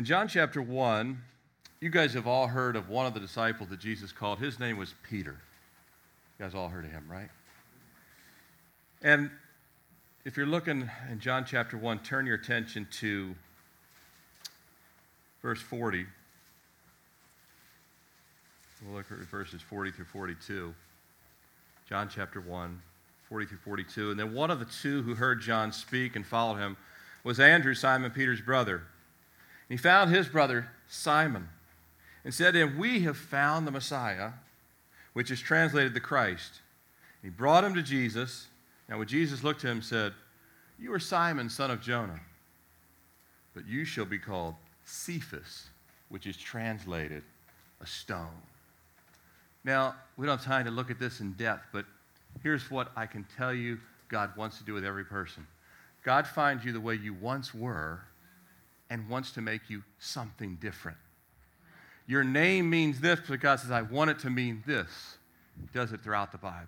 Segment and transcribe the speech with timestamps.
[0.00, 1.22] In John chapter 1,
[1.82, 4.38] you guys have all heard of one of the disciples that Jesus called.
[4.38, 5.36] His name was Peter.
[6.38, 7.28] You guys all heard of him, right?
[9.02, 9.30] And
[10.24, 13.34] if you're looking in John chapter 1, turn your attention to
[15.42, 16.06] verse 40.
[18.82, 20.74] We'll look at verses 40 through 42.
[21.90, 22.80] John chapter 1,
[23.28, 24.12] 40 through 42.
[24.12, 26.78] And then one of the two who heard John speak and followed him
[27.22, 28.84] was Andrew, Simon Peter's brother.
[29.70, 31.48] He found his brother Simon
[32.24, 34.32] and said to him, We have found the Messiah,
[35.12, 36.60] which is translated the Christ.
[37.22, 38.48] And he brought him to Jesus.
[38.88, 40.12] Now, when Jesus looked at him, said,
[40.78, 42.20] You are Simon, son of Jonah,
[43.54, 45.68] but you shall be called Cephas,
[46.08, 47.22] which is translated
[47.80, 48.26] a stone.
[49.62, 51.84] Now, we don't have time to look at this in depth, but
[52.42, 53.78] here's what I can tell you
[54.08, 55.46] God wants to do with every person
[56.02, 58.00] God finds you the way you once were
[58.90, 60.98] and wants to make you something different.
[62.06, 65.16] Your name means this, but God says, I want it to mean this.
[65.60, 66.66] He does it throughout the Bible.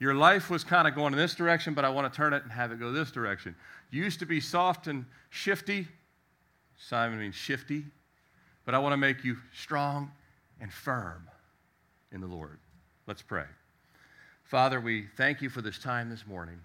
[0.00, 2.42] Your life was kind of going in this direction, but I want to turn it
[2.42, 3.54] and have it go this direction.
[3.92, 5.86] You used to be soft and shifty.
[6.76, 7.84] Simon means shifty.
[8.64, 10.10] But I want to make you strong
[10.60, 11.28] and firm
[12.10, 12.58] in the Lord.
[13.06, 13.44] Let's pray.
[14.42, 16.58] Father, we thank you for this time this morning.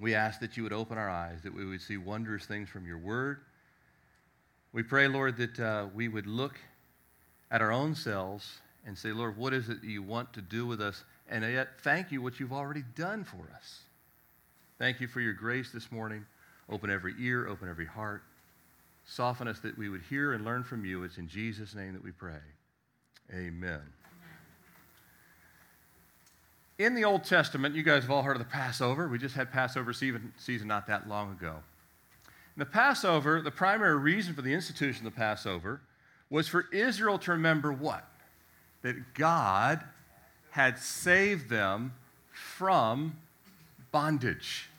[0.00, 2.86] We ask that you would open our eyes, that we would see wondrous things from
[2.86, 3.40] your word
[4.76, 6.60] we pray, Lord, that uh, we would look
[7.50, 10.82] at our own selves and say, Lord, what is it you want to do with
[10.82, 11.02] us?
[11.30, 13.78] And yet, thank you what you've already done for us.
[14.78, 16.26] Thank you for your grace this morning.
[16.68, 18.22] Open every ear, open every heart.
[19.06, 21.04] Soften us that we would hear and learn from you.
[21.04, 22.34] It's in Jesus' name that we pray.
[23.34, 23.80] Amen.
[26.78, 29.08] In the Old Testament, you guys have all heard of the Passover.
[29.08, 31.60] We just had Passover season, season not that long ago.
[32.56, 35.80] The Passover, the primary reason for the institution of the Passover
[36.30, 38.08] was for Israel to remember what?
[38.82, 39.84] That God
[40.50, 41.92] had saved them
[42.32, 43.16] from
[43.92, 44.70] bondage.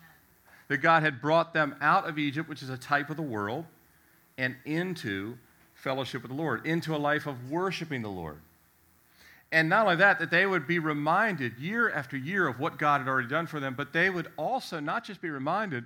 [0.70, 3.66] That God had brought them out of Egypt, which is a type of the world,
[4.38, 5.38] and into
[5.76, 8.40] fellowship with the Lord, into a life of worshiping the Lord.
[9.52, 13.00] And not only that, that they would be reminded year after year of what God
[13.00, 15.86] had already done for them, but they would also not just be reminded,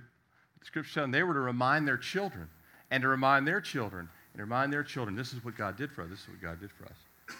[0.64, 2.48] scripture said they were to remind their children
[2.90, 5.90] and to remind their children and to remind their children this is what God did
[5.90, 6.10] for us.
[6.10, 7.36] This is what God did for us.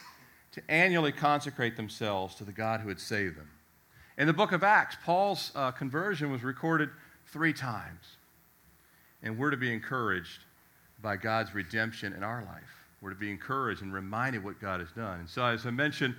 [0.52, 3.48] To annually consecrate themselves to the God who had saved them.
[4.18, 6.90] In the book of Acts, Paul's uh, conversion was recorded
[7.28, 8.16] three times.
[9.22, 10.44] And we're to be encouraged
[11.00, 12.84] by God's redemption in our life.
[13.00, 15.20] We're to be encouraged and reminded what God has done.
[15.20, 16.14] And so, as I mentioned,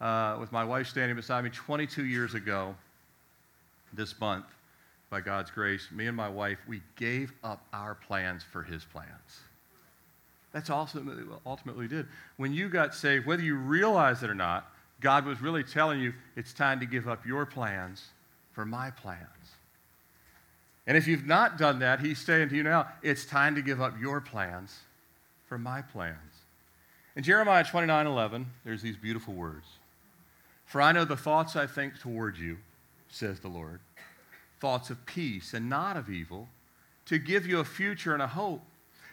[0.00, 2.74] uh, with my wife standing beside me 22 years ago
[3.92, 4.46] this month,
[5.10, 9.40] by God's grace, me and my wife, we gave up our plans for his plans.
[10.52, 12.06] That's ultimately, ultimately did.
[12.36, 14.70] When you got saved, whether you realize it or not,
[15.00, 18.06] God was really telling you it's time to give up your plans
[18.52, 19.20] for my plans.
[20.86, 23.80] And if you've not done that, he's saying to you now, it's time to give
[23.80, 24.80] up your plans
[25.48, 26.16] for my plans.
[27.16, 29.66] In Jeremiah 29 11, there's these beautiful words
[30.66, 32.58] For I know the thoughts I think toward you,
[33.08, 33.80] says the Lord
[34.60, 36.48] thoughts of peace and not of evil,
[37.06, 38.62] to give you a future and a hope.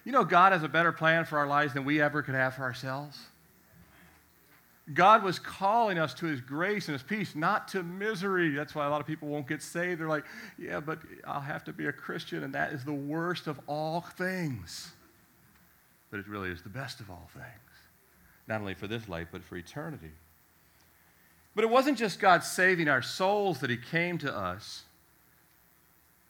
[0.04, 2.56] You know, God has a better plan for our lives than we ever could have
[2.56, 3.20] for ourselves.
[4.94, 8.50] God was calling us to his grace and his peace, not to misery.
[8.50, 10.02] That's why a lot of people won't get saved.
[10.02, 10.26] They're like,
[10.58, 14.02] yeah, but I'll have to be a Christian, and that is the worst of all
[14.02, 14.92] things.
[16.10, 17.46] But it really is the best of all things,
[18.48, 20.12] not only for this life, but for eternity.
[21.56, 24.84] But it wasn't just God saving our souls that he came to us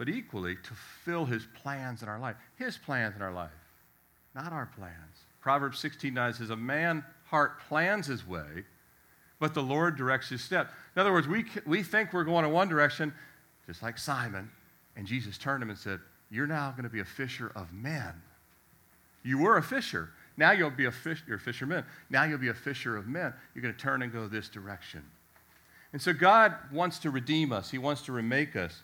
[0.02, 0.74] but equally to
[1.06, 2.36] fill his plans in our life.
[2.56, 3.52] His plans in our life,
[4.34, 4.96] not our plans.
[5.42, 8.64] Proverbs 16 9 says, A man heart plans his way,
[9.40, 10.72] but the Lord directs his step.
[10.96, 13.14] In other words, we, we think we're going in one direction,
[13.68, 14.50] just like Simon,
[14.96, 16.00] and Jesus turned him and said,
[16.32, 18.24] You're now going to be a fisher of men.
[19.22, 20.10] You were a fisher.
[20.36, 21.86] Now you'll be a fish, you're a fisherman.
[22.10, 23.36] Now you'll be a fisher of men.
[23.54, 25.04] You're going to turn and go this direction.
[25.94, 27.70] And so God wants to redeem us.
[27.70, 28.82] He wants to remake us.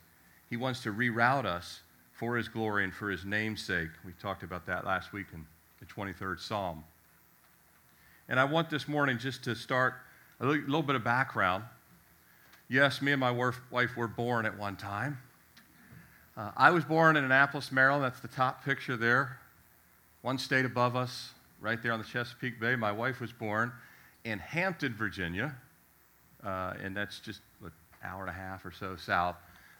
[0.50, 1.82] He wants to reroute us
[2.14, 3.90] for His glory and for His name's sake.
[4.06, 5.46] We talked about that last week in
[5.80, 6.84] the 23rd Psalm.
[8.30, 9.96] And I want this morning just to start
[10.40, 11.64] a little bit of background.
[12.70, 15.18] Yes, me and my wife were born at one time.
[16.36, 18.04] Uh, I was born in Annapolis, Maryland.
[18.04, 19.40] That's the top picture there.
[20.22, 22.76] One state above us, right there on the Chesapeake Bay.
[22.76, 23.72] My wife was born
[24.24, 25.56] in Hampton, Virginia,
[26.44, 27.72] uh, and that's just an
[28.04, 29.36] hour and a half or so south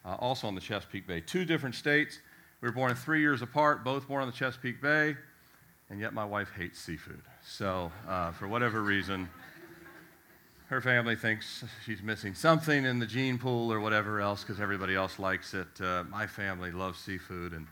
[0.08, 1.22] uh, also on the Chesapeake Bay.
[1.22, 2.20] Two different states.
[2.62, 5.16] We were born three years apart, both born on the Chesapeake Bay.
[5.90, 7.22] and yet my wife hates seafood.
[7.46, 9.30] So, uh, for whatever reason,
[10.68, 14.96] her family thinks she's missing something in the gene pool or whatever else because everybody
[14.96, 15.68] else likes it.
[15.80, 17.68] Uh, my family loves seafood, and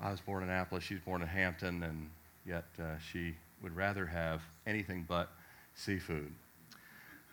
[0.00, 2.08] I was born in Annapolis, she's born in Hampton, and
[2.46, 5.30] yet uh, she would rather have anything but
[5.74, 6.32] seafood.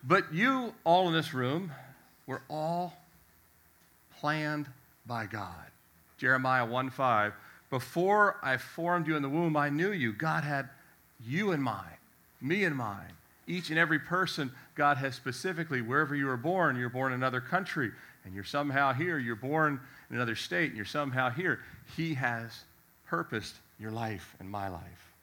[0.04, 1.72] But you all in this room
[2.26, 2.94] were all
[4.20, 4.68] planned
[5.06, 5.70] by God.
[6.18, 7.32] Jeremiah 1:5.
[7.70, 10.12] Before I formed you in the womb, I knew you.
[10.12, 10.68] God had
[11.24, 11.96] you in mind,
[12.40, 13.12] me in mind.
[13.46, 17.40] Each and every person, God has specifically, wherever you were born, you're born in another
[17.40, 17.92] country,
[18.24, 19.80] and you're somehow here, you're born
[20.10, 21.60] in another state, and you're somehow here.
[21.96, 22.64] He has
[23.06, 25.14] purposed your life and my life.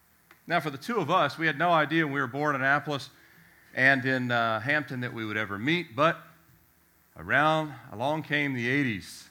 [0.47, 2.61] Now, for the two of us, we had no idea when we were born in
[2.61, 3.09] Annapolis
[3.75, 6.21] and in uh, Hampton that we would ever meet, but
[7.17, 9.23] around, along came the 80s.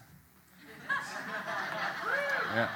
[2.55, 2.69] yeah.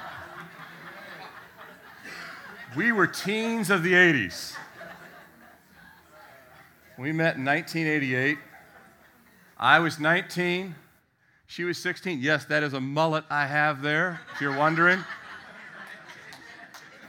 [2.77, 4.55] We were teens of the 80s.
[6.99, 8.39] We met in 1988.
[9.59, 10.75] I was 19.
[11.47, 12.21] She was 16.
[12.21, 15.03] Yes, that is a mullet I have there, if you're wondering.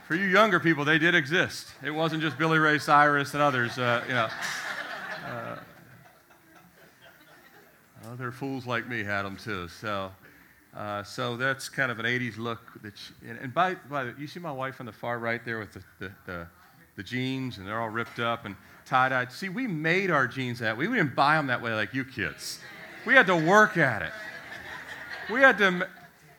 [0.08, 1.68] For you younger people, they did exist.
[1.82, 4.28] It wasn't just Billy Ray Cyrus and others, uh, you know.
[8.12, 9.68] Other fools like me had them too.
[9.68, 10.12] So,
[10.76, 12.60] uh, so that's kind of an 80s look.
[12.82, 15.42] That she, and, and by, by the you see my wife on the far right
[15.44, 16.46] there with the, the, the,
[16.96, 18.54] the jeans, and they're all ripped up and
[18.84, 19.32] tie-dyed.
[19.32, 20.88] See, we made our jeans that way.
[20.88, 22.60] We didn't buy them that way like you kids.
[23.06, 24.12] We had to work at it.
[25.30, 25.88] We had to,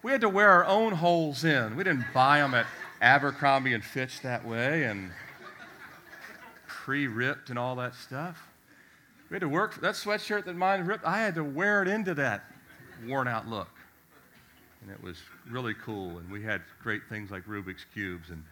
[0.03, 1.75] we had to wear our own holes in.
[1.75, 2.67] We didn't buy them at
[3.01, 5.11] Abercrombie and Fitch that way and
[6.67, 8.52] pre-ripped and all that stuff.
[9.33, 11.03] We had to work that sweatshirt that mine ripped.
[11.03, 12.43] I had to wear it into that
[13.07, 13.67] worn out look.
[14.83, 15.17] And it was
[15.49, 16.19] really cool.
[16.19, 18.29] And we had great things like Rubik's Cubes.
[18.29, 18.43] And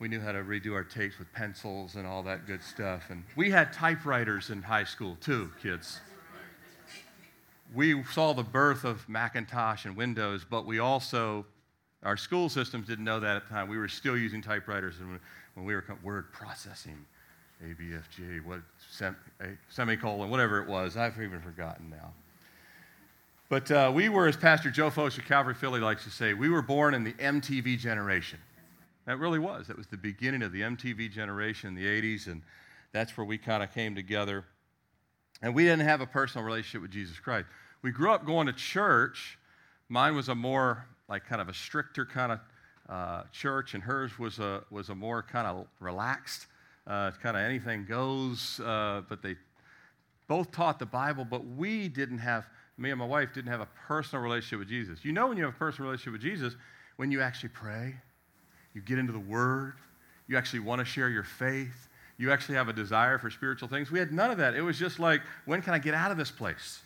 [0.00, 3.10] we knew how to redo our tapes with pencils and all that good stuff.
[3.10, 6.00] And we had typewriters in high school too, kids.
[7.72, 11.46] We saw the birth of Macintosh and Windows, but we also
[12.02, 13.68] our school systems didn't know that at the time.
[13.68, 15.20] We were still using typewriters when,
[15.54, 17.06] when we were word processing,
[17.64, 18.60] ABFG, what
[18.90, 19.16] sem,
[19.68, 20.96] semicolon, whatever it was.
[20.96, 22.12] I've even forgotten now.
[23.48, 26.48] But uh, we were, as Pastor Joe Focht of Calvary Philly likes to say, we
[26.48, 28.38] were born in the MTV generation.
[29.06, 29.66] That really was.
[29.66, 32.42] That was the beginning of the MTV generation in the 80s, and
[32.92, 34.44] that's where we kind of came together.
[35.42, 37.46] And we didn't have a personal relationship with Jesus Christ.
[37.82, 39.38] We grew up going to church.
[39.88, 42.40] Mine was a more like kind of a stricter kind of
[42.88, 46.46] uh, church, and hers was a, was a more kind of relaxed,
[46.86, 48.60] uh, kind of anything goes.
[48.60, 49.36] Uh, but they
[50.28, 52.46] both taught the Bible, but we didn't have,
[52.78, 55.04] me and my wife didn't have a personal relationship with Jesus.
[55.04, 56.56] You know when you have a personal relationship with Jesus,
[56.96, 57.94] when you actually pray,
[58.74, 59.74] you get into the Word,
[60.28, 61.88] you actually want to share your faith,
[62.18, 63.90] you actually have a desire for spiritual things.
[63.90, 64.54] We had none of that.
[64.54, 66.80] It was just like, when can I get out of this place?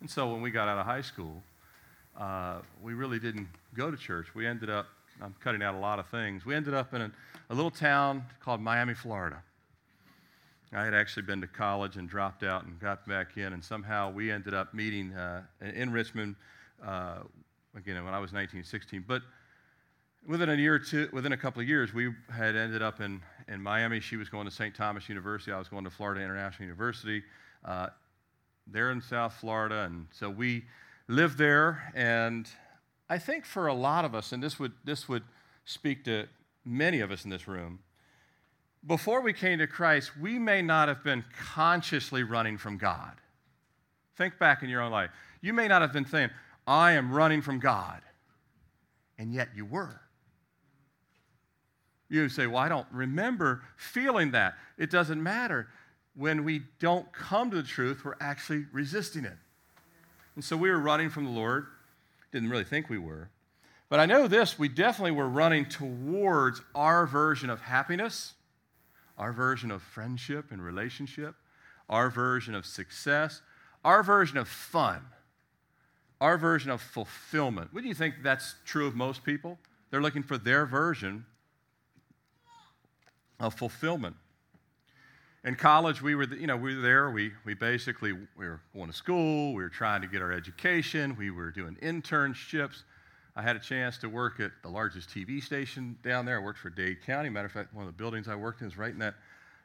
[0.00, 1.42] And so when we got out of high school,
[2.18, 4.34] uh, we really didn't go to church.
[4.34, 4.86] We ended up,
[5.22, 6.46] I'm cutting out a lot of things.
[6.46, 7.10] We ended up in a,
[7.50, 9.42] a little town called Miami, Florida.
[10.72, 14.12] I had actually been to college and dropped out and got back in, and somehow
[14.12, 16.36] we ended up meeting uh, in Richmond,
[16.84, 17.20] uh,
[17.74, 19.04] again, when I was 19, 16.
[19.08, 19.22] But
[20.26, 23.22] within a year or two, within a couple of years, we had ended up in,
[23.48, 23.98] in Miami.
[23.98, 24.74] She was going to St.
[24.74, 25.52] Thomas University.
[25.52, 27.22] I was going to Florida International University.
[27.64, 27.88] Uh,
[28.66, 30.64] there in South Florida, and so we
[31.08, 32.46] lived there, and
[33.10, 35.22] I think for a lot of us, and this would, this would
[35.64, 36.26] speak to
[36.64, 37.80] many of us in this room,
[38.86, 43.12] before we came to Christ, we may not have been consciously running from God.
[44.16, 45.10] Think back in your own life.
[45.40, 46.30] You may not have been saying,
[46.66, 48.00] I am running from God,
[49.16, 50.00] and yet you were.
[52.08, 54.54] You say, Well, I don't remember feeling that.
[54.76, 55.68] It doesn't matter.
[56.14, 59.36] When we don't come to the truth, we're actually resisting it.
[60.34, 61.66] And so we were running from the Lord.
[62.32, 63.30] Didn't really think we were.
[63.88, 68.34] But I know this we definitely were running towards our version of happiness,
[69.16, 71.34] our version of friendship and relationship,
[71.88, 73.40] our version of success,
[73.84, 75.00] our version of fun,
[76.20, 77.72] our version of fulfillment.
[77.72, 79.58] Would you think that's true of most people?
[79.90, 81.24] They're looking for their version
[83.40, 84.16] of fulfillment
[85.48, 87.10] in college, we were, you know, we were there.
[87.10, 89.54] We, we basically we were going to school.
[89.54, 91.16] We were trying to get our education.
[91.18, 92.82] We were doing internships.
[93.34, 96.38] I had a chance to work at the largest TV station down there.
[96.38, 97.30] I worked for Dade County.
[97.30, 99.14] Matter of fact, one of the buildings I worked in is right in that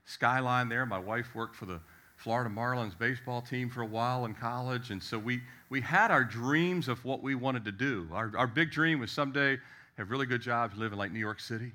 [0.06, 0.86] skyline there.
[0.86, 1.82] My wife worked for the
[2.16, 4.90] Florida Marlins baseball team for a while in college.
[4.90, 8.08] And so we, we had our dreams of what we wanted to do.
[8.14, 9.58] Our, our big dream was someday
[9.98, 11.74] have really good jobs, live in like New York City.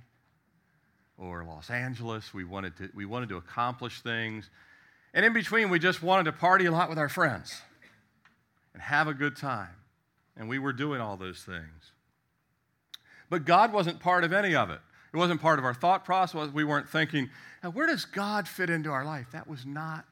[1.19, 2.33] Or Los Angeles.
[2.33, 4.49] We wanted to, we wanted to accomplish things.
[5.13, 7.61] And in between, we just wanted to party a lot with our friends
[8.73, 9.75] and have a good time.
[10.37, 11.93] And we were doing all those things.
[13.29, 14.81] But God wasn't part of any of it.
[15.13, 16.51] It wasn't part of our thought process.
[16.53, 17.31] We weren't thinking,
[17.73, 19.27] where does God fit into our life?
[19.33, 20.05] That was not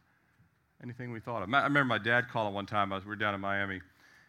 [0.82, 1.52] anything we thought of.
[1.52, 2.92] I remember my dad calling one time.
[2.92, 3.80] I was, we were down in Miami.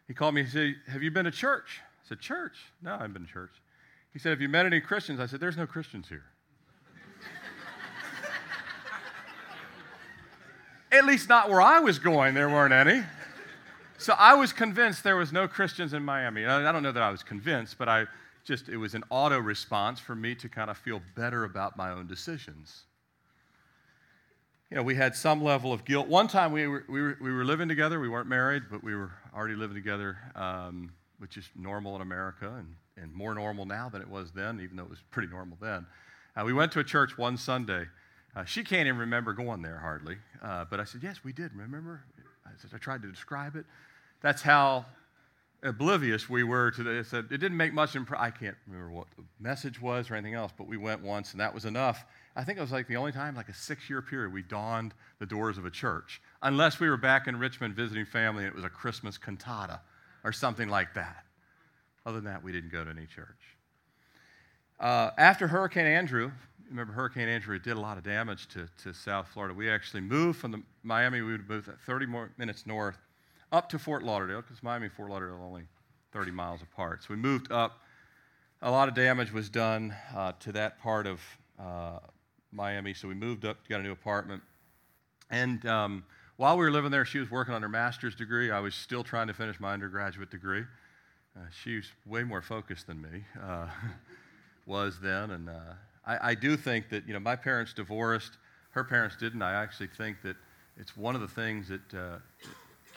[0.07, 0.43] He called me.
[0.43, 1.81] He said, Have you been to church?
[1.81, 2.57] I said, Church?
[2.81, 3.51] No, I haven't been to church.
[4.13, 5.19] He said, Have you met any Christians?
[5.19, 6.23] I said, There's no Christians here.
[10.91, 13.03] At least not where I was going, there weren't any.
[13.97, 16.45] So I was convinced there was no Christians in Miami.
[16.45, 18.05] I don't know that I was convinced, but I
[18.45, 21.91] just, it was an auto response for me to kind of feel better about my
[21.91, 22.83] own decisions.
[24.69, 26.07] You know, we had some level of guilt.
[26.07, 27.99] One time we were, we were, we were living together.
[27.99, 32.53] We weren't married, but we were already living together, um, which is normal in America
[32.57, 35.57] and, and more normal now than it was then, even though it was pretty normal
[35.59, 35.85] then.
[36.35, 37.85] Uh, we went to a church one Sunday.
[38.37, 40.15] Uh, she can't even remember going there hardly.
[40.43, 41.55] Uh, but I said, Yes, we did.
[41.55, 42.03] Remember?
[42.45, 43.65] I said, I tried to describe it.
[44.21, 44.85] That's how
[45.63, 47.13] oblivious we were to this.
[47.13, 48.23] It didn't make much impression.
[48.23, 51.41] I can't remember what the message was or anything else, but we went once and
[51.41, 52.05] that was enough.
[52.35, 54.93] I think it was like the only time, like a six year period, we donned
[55.17, 58.55] the doors of a church, unless we were back in Richmond visiting family and it
[58.55, 59.81] was a Christmas cantata
[60.23, 61.25] or something like that.
[62.05, 63.57] Other than that, we didn't go to any church.
[64.79, 66.31] Uh, after Hurricane Andrew,
[66.69, 69.53] remember Hurricane Andrew did a lot of damage to, to South Florida.
[69.53, 72.97] We actually moved from the Miami, we would move 30 more minutes north
[73.51, 75.63] up to Fort Lauderdale, because Miami and Fort Lauderdale are only
[76.11, 77.03] 30 miles apart.
[77.03, 77.79] So we moved up.
[78.61, 81.21] A lot of damage was done uh, to that part of
[81.59, 81.99] uh,
[82.51, 84.41] Miami, so we moved up, got a new apartment.
[85.29, 86.03] And um,
[86.37, 88.51] while we were living there, she was working on her master's degree.
[88.51, 90.63] I was still trying to finish my undergraduate degree.
[91.35, 93.67] Uh, she was way more focused than me uh,
[94.65, 95.31] was then.
[95.31, 95.73] And uh,
[96.07, 98.37] I, I do think that, you know, my parents divorced.
[98.71, 99.41] Her parents didn't.
[99.41, 100.37] I actually think that
[100.77, 102.17] it's one of the things that uh,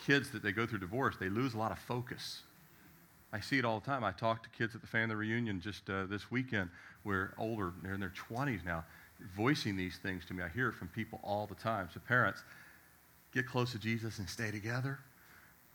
[0.07, 2.43] kids that they go through divorce, they lose a lot of focus.
[3.33, 4.05] I see it all the time.
[4.05, 6.71] I talk to kids at the family reunion just uh, this weekend
[7.02, 8.85] where older, they're in their 20s now,
[9.37, 10.43] voicing these things to me.
[10.43, 11.88] I hear it from people all the time.
[11.93, 12.43] So, parents,
[13.33, 14.99] get close to Jesus and stay together.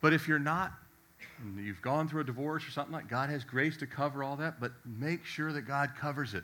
[0.01, 0.73] But if you're not,
[1.41, 4.35] and you've gone through a divorce or something like God has grace to cover all
[4.35, 6.43] that, but make sure that God covers it.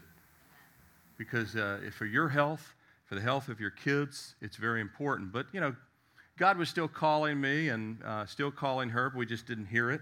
[1.22, 2.74] Because uh, for your health,
[3.06, 5.32] for the health of your kids, it's very important.
[5.32, 5.76] But, you know,
[6.40, 9.92] God was still calling me and uh, still calling her, but we just didn't hear
[9.92, 10.02] it.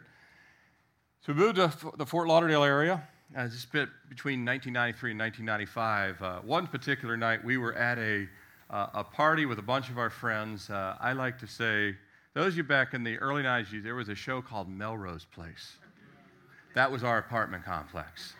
[1.20, 3.04] So we moved to the Fort Lauderdale area.
[3.36, 6.22] Uh, this bit between 1993 and 1995.
[6.22, 8.26] Uh, one particular night, we were at a,
[8.70, 10.70] uh, a party with a bunch of our friends.
[10.70, 11.98] Uh, I like to say,
[12.34, 15.74] those of you back in the early 90s, there was a show called Melrose Place.
[16.76, 18.36] That was our apartment complex.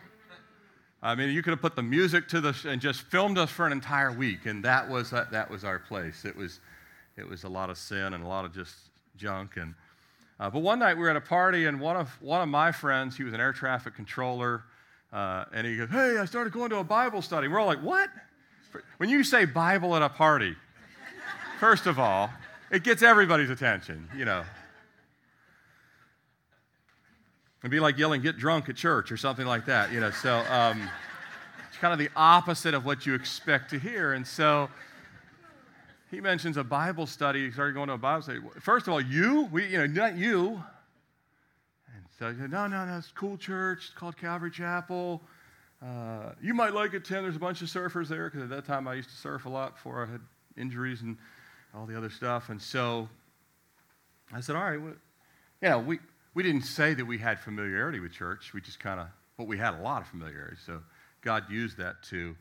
[1.02, 3.66] I mean, you could have put the music to the and just filmed us for
[3.66, 6.24] an entire week, and that was that, that was our place.
[6.24, 6.60] It was
[7.16, 8.74] it was a lot of sin and a lot of just
[9.16, 9.56] junk.
[9.56, 9.74] And,
[10.40, 12.72] uh, but one night we were at a party, and one of, one of my
[12.72, 14.62] friends, he was an air traffic controller,
[15.12, 17.46] uh, and he goes, Hey, I started going to a Bible study.
[17.48, 18.08] We're all like, What?
[18.98, 20.56] When you say Bible at a party,
[21.58, 22.30] first of all,
[22.70, 24.44] it gets everybody's attention, you know.
[27.62, 30.10] It'd be like yelling, get drunk at church or something like that, you know.
[30.10, 30.88] So um,
[31.68, 34.14] it's kind of the opposite of what you expect to hear.
[34.14, 34.70] And so
[36.10, 37.44] he mentions a Bible study.
[37.44, 38.38] He started going to a Bible study.
[38.60, 40.62] First of all, you, we, you know, not you.
[41.94, 43.86] And so he said, no, no, no, it's cool church.
[43.86, 45.20] It's called Calvary Chapel.
[45.82, 47.22] Uh, you might like it, Tim.
[47.22, 49.50] There's a bunch of surfers there because at that time I used to surf a
[49.50, 50.20] lot before I had
[50.56, 51.18] injuries and
[51.74, 52.48] all the other stuff.
[52.48, 53.06] And so
[54.32, 54.94] I said, all right, well,
[55.62, 55.98] know, we,
[56.34, 58.52] we didn't say that we had familiarity with church.
[58.54, 59.06] We just kind of,
[59.36, 60.56] but we had a lot of familiarity.
[60.64, 60.82] So
[61.22, 62.36] God used that to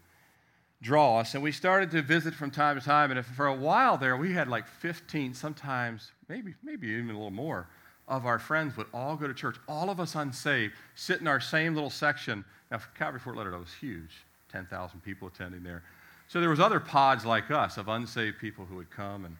[0.81, 1.33] draw us.
[1.33, 3.11] And we started to visit from time to time.
[3.11, 7.31] And for a while there, we had like 15, sometimes, maybe, maybe even a little
[7.31, 7.67] more,
[8.07, 11.39] of our friends would all go to church, all of us unsaved, sit in our
[11.39, 12.43] same little section.
[12.71, 15.83] Now, Calvary Fort Lauderdale was huge, 10,000 people attending there.
[16.27, 19.37] So there was other pods like us of unsaved people who would come, and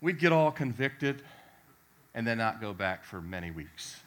[0.00, 1.22] we'd get all convicted
[2.14, 4.00] and then not go back for many weeks.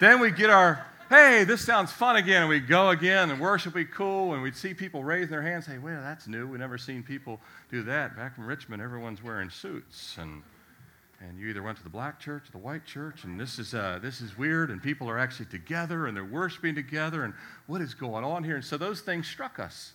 [0.00, 2.42] then we'd get our hey, this sounds fun again.
[2.42, 4.34] And we'd go again and worship would be cool.
[4.34, 6.46] And we'd see people raise their hands, say, well, that's new.
[6.46, 8.16] We've never seen people do that.
[8.16, 10.16] Back in Richmond, everyone's wearing suits.
[10.18, 10.42] And,
[11.20, 13.24] and you either went to the black church or the white church.
[13.24, 14.70] And this is, uh, this is weird.
[14.70, 17.24] And people are actually together and they're worshiping together.
[17.24, 17.34] And
[17.66, 18.56] what is going on here?
[18.56, 19.92] And so those things struck us.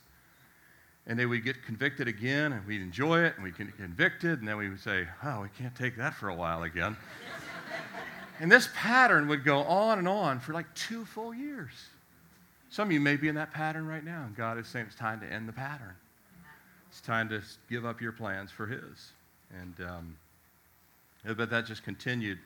[1.07, 4.39] And then we'd get convicted again and we'd enjoy it and we'd get convicted.
[4.39, 6.95] And then we would say, oh, we can't take that for a while again.
[8.39, 11.71] And this pattern would go on and on for like two full years.
[12.69, 14.95] Some of you may be in that pattern right now, and God is saying it's
[14.95, 15.93] time to end the pattern.
[16.89, 19.11] It's time to give up your plans for His.
[19.61, 20.17] And um,
[21.35, 22.39] but that just continued.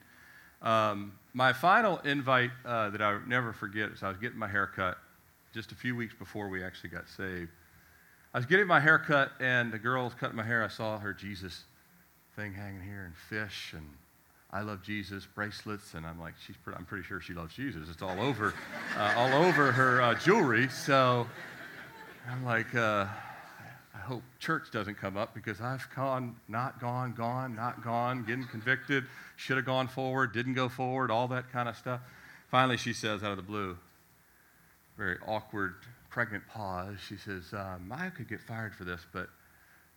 [0.61, 4.67] Um, my final invite uh, that I'll never forget is I was getting my hair
[4.67, 4.97] cut
[5.53, 7.51] just a few weeks before we actually got saved.
[8.35, 10.61] I was getting my hair cut, and the girl was cutting my hair.
[10.61, 11.63] I saw her Jesus
[12.35, 13.87] thing hanging here, and fish, and
[14.51, 17.87] I love Jesus bracelets, and I'm like, she's pretty, I'm pretty sure she loves Jesus.
[17.89, 18.53] It's all over,
[18.97, 20.67] uh, all over her uh, jewelry.
[20.67, 21.27] So
[22.29, 23.05] I'm like, uh,
[23.95, 28.47] I hope church doesn't come up because I've gone, not gone, gone, not gone, getting
[28.47, 29.05] convicted,
[29.37, 32.01] should have gone forward, didn't go forward, all that kind of stuff.
[32.51, 33.77] Finally, she says out of the blue,
[34.97, 35.75] very awkward,
[36.15, 39.27] pregnant pause, she says, um, I could get fired for this, but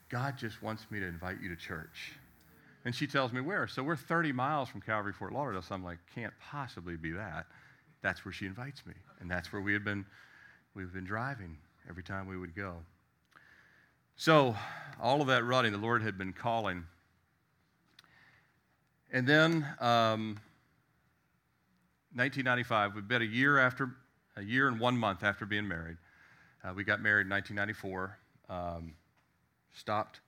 [0.09, 2.11] God just wants me to invite you to church.
[2.85, 3.69] And she tells me where.
[3.69, 5.63] So we're 30 miles from Calvary Fort Lauderdale.
[5.63, 7.47] So I'm like, can't possibly be that.
[8.03, 8.95] That's where she invites me.
[9.21, 10.05] And that's where we had been,
[10.75, 11.57] we've been driving
[11.89, 12.79] every time we would go.
[14.17, 14.57] So
[15.01, 16.83] all of that running, the Lord had been calling.
[19.13, 20.41] And then um,
[22.17, 23.91] 1995, we've been a year after,
[24.37, 25.97] a year and one month after being married.
[26.65, 28.19] Uh, we got married in 1994.
[28.49, 28.95] Um,
[29.75, 30.21] stopped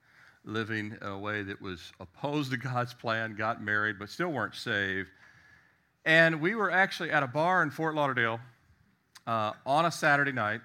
[0.43, 4.55] living in a way that was opposed to God's plan, got married, but still weren't
[4.55, 5.09] saved.
[6.05, 8.39] And we were actually at a bar in Fort Lauderdale
[9.27, 10.61] uh, on a Saturday night.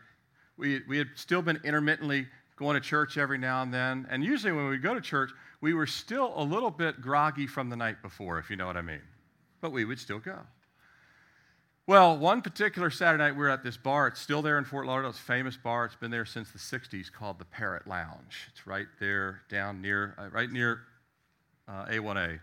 [0.57, 4.07] We, we had still been intermittently going to church every now and then.
[4.09, 5.31] And usually when we go to church,
[5.61, 8.79] we were still a little bit groggy from the night before, if you know what
[8.79, 9.03] I mean.
[9.61, 10.39] But we would still go.
[11.89, 14.09] Well, one particular Saturday night, we were at this bar.
[14.09, 15.11] It's still there in Fort Lauderdale.
[15.11, 15.85] It's a famous bar.
[15.85, 18.49] It's been there since the 60s called the Parrot Lounge.
[18.51, 20.81] It's right there down near, uh, right near
[21.69, 22.41] uh, A1A.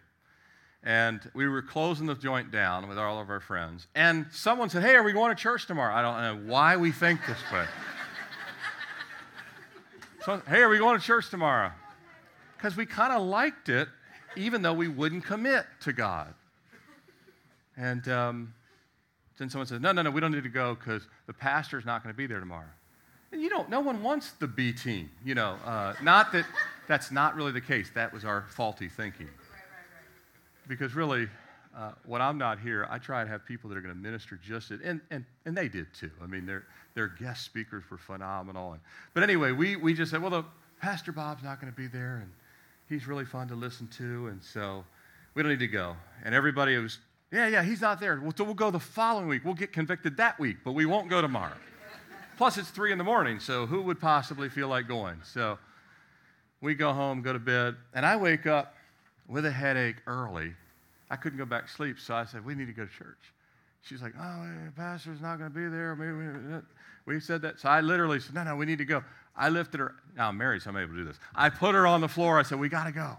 [0.84, 3.88] And we were closing the joint down with all of our friends.
[3.96, 5.94] And someone said, Hey, are we going to church tomorrow?
[5.94, 7.66] I don't know why we think this way.
[10.26, 11.72] so, hey, are we going to church tomorrow?
[12.56, 13.90] Because we kind of liked it,
[14.38, 16.34] even though we wouldn't commit to God.
[17.76, 18.54] And, um,
[19.38, 22.04] then someone says, no, no, no, we don't need to go because the pastor's not
[22.04, 22.70] going to be there tomorrow.
[23.32, 25.58] And you don't, no one wants the B team, you know.
[25.66, 26.46] Uh, not that
[26.88, 27.90] that's not really the case.
[27.96, 29.30] That was our faulty thinking.
[30.68, 31.28] Because really,
[31.76, 34.40] uh, when I'm not here, I try to have people that are going to minister
[34.42, 36.12] just it, and, and, and they did too.
[36.22, 38.74] I mean, their, their guest speakers were phenomenal.
[38.74, 38.82] And,
[39.16, 40.46] but anyway, we, we just said, well, the
[40.80, 42.32] Pastor Bob's not going to be there, and
[42.88, 44.86] he's really fun to listen to, and so
[45.34, 45.96] we don't need to go.
[46.24, 47.00] And everybody was
[47.34, 48.22] yeah, yeah, he's not there.
[48.38, 49.44] So we'll go the following week.
[49.44, 51.56] We'll get convicted that week, but we won't go tomorrow.
[52.38, 55.20] Plus, it's three in the morning, so who would possibly feel like going?
[55.24, 55.58] So
[56.62, 58.76] we go home, go to bed, and I wake up
[59.28, 60.54] with a headache early.
[61.10, 63.34] I couldn't go back to sleep, so I said, We need to go to church.
[63.82, 65.96] She's like, Oh, the pastor's not going to be there.
[65.96, 66.64] Maybe
[67.08, 67.60] we said that.
[67.60, 69.04] So I literally said, No, no, we need to go.
[69.36, 69.96] I lifted her.
[70.16, 71.18] Now I'm married, so I'm able to do this.
[71.34, 72.40] I put her on the floor.
[72.40, 73.18] I said, We got to go.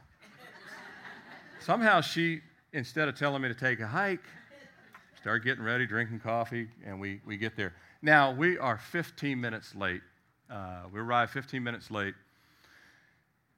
[1.60, 2.42] Somehow she
[2.74, 4.24] instead of telling me to take a hike,
[5.18, 7.72] start getting ready, drinking coffee, and we, we get there.
[8.02, 10.02] Now, we are 15 minutes late.
[10.50, 12.14] Uh, we arrive 15 minutes late.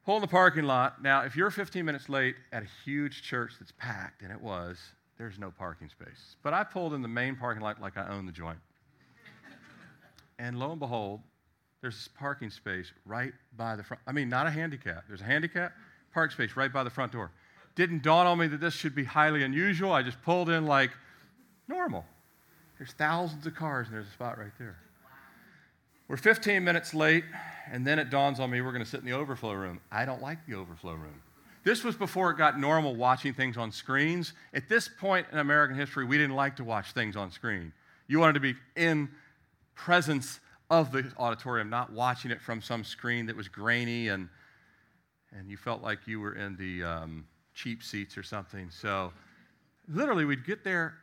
[0.05, 1.03] Pull in the parking lot.
[1.03, 4.79] Now, if you're 15 minutes late at a huge church that's packed, and it was,
[5.19, 6.37] there's no parking space.
[6.43, 8.59] But I pulled in the main parking lot like I own the joint.
[10.39, 11.23] and lo and behold,
[11.81, 14.03] there's this parking space right by the front.
[14.07, 15.05] I mean, not a handicap.
[15.09, 15.73] There's a handicap
[16.13, 17.33] park space right by the front door
[17.77, 19.93] didn't dawn on me that this should be highly unusual.
[19.93, 20.91] I just pulled in like
[21.69, 22.05] normal.
[22.79, 24.77] There's thousands of cars, and there's a spot right there.
[26.09, 27.25] We're 15 minutes late,
[27.71, 29.81] and then it dawns on me we're going to sit in the overflow room.
[29.91, 31.21] I don't like the overflow room.
[31.65, 34.33] This was before it got normal watching things on screens.
[34.55, 37.73] At this point in American history, we didn't like to watch things on screen.
[38.07, 39.11] You wanted to be in
[39.75, 40.39] presence
[40.71, 44.29] of the auditorium, not watching it from some screen that was grainy and,
[45.37, 47.25] and you felt like you were in the, um,
[47.57, 48.71] cheap seats or something.
[48.71, 49.13] So
[49.89, 50.95] literally, we'd get there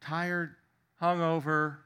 [0.00, 0.54] tired,
[1.02, 1.78] hungover,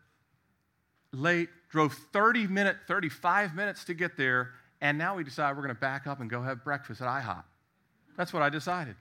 [1.12, 5.74] late, drove 30 minutes, 35 minutes to get there, and now we decide we're going
[5.74, 7.44] to back up and go have breakfast at IHOP.
[8.16, 8.94] That's what I decided.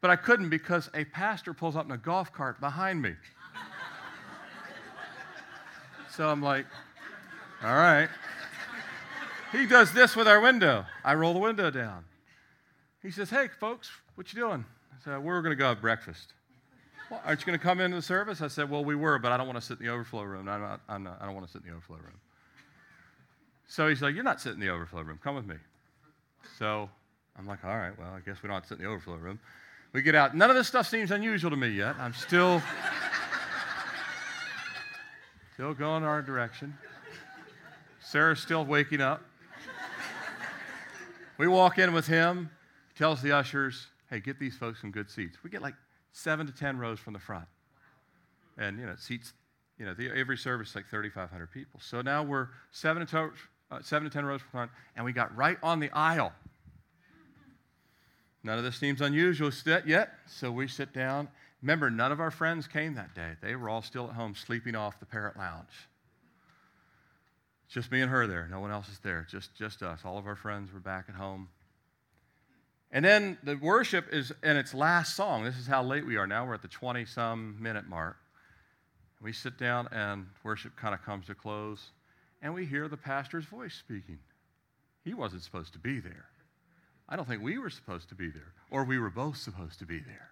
[0.00, 3.12] But I couldn't because a pastor pulls up in a golf cart behind me.
[6.10, 6.66] so I'm like,
[7.62, 8.08] all right.
[9.52, 10.84] He does this with our window.
[11.04, 12.04] I roll the window down.
[13.02, 14.64] He says, Hey, folks, what you doing?
[14.92, 16.34] I said, We're going to go have breakfast.
[17.10, 18.40] Well, aren't you going to come into the service?
[18.40, 20.48] I said, Well, we were, but I don't want to sit in the overflow room.
[20.48, 22.20] I'm not, I'm not, I don't want to sit in the overflow room.
[23.66, 25.18] So he's like, You're not sitting in the overflow room.
[25.22, 25.56] Come with me.
[26.58, 26.90] So
[27.38, 29.16] I'm like, All right, well, I guess we don't have to sit in the overflow
[29.16, 29.40] room.
[29.92, 30.36] We get out.
[30.36, 31.96] None of this stuff seems unusual to me yet.
[31.98, 32.62] I'm still.
[35.54, 36.72] still going our direction.
[38.00, 39.20] Sarah's still waking up.
[41.36, 42.50] We walk in with him,
[43.00, 45.38] tells the ushers, hey, get these folks some good seats.
[45.42, 45.72] We get like
[46.12, 47.46] seven to 10 rows from the front.
[48.58, 49.32] And, you know, seats,
[49.78, 51.80] you know, the, every service like 3,500 people.
[51.82, 53.30] So now we're seven to,
[53.70, 56.34] uh, seven to 10 rows from front, and we got right on the aisle.
[58.44, 59.50] None of this seems unusual
[59.86, 61.28] yet, so we sit down.
[61.62, 63.32] Remember, none of our friends came that day.
[63.40, 65.88] They were all still at home sleeping off the Parrot Lounge.
[67.66, 68.46] Just me and her there.
[68.50, 69.26] No one else is there.
[69.30, 70.00] Just, just us.
[70.04, 71.48] All of our friends were back at home.
[72.92, 75.44] And then the worship is in its last song.
[75.44, 76.46] This is how late we are now.
[76.46, 78.16] We're at the 20 some minute mark.
[79.22, 81.90] We sit down and worship kind of comes to close.
[82.42, 84.18] And we hear the pastor's voice speaking.
[85.04, 86.26] He wasn't supposed to be there.
[87.08, 89.86] I don't think we were supposed to be there, or we were both supposed to
[89.86, 90.28] be there,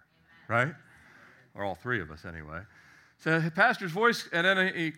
[0.47, 0.73] right?
[1.53, 2.61] Or all three of us, anyway.
[3.17, 4.93] So the pastor's voice, and then he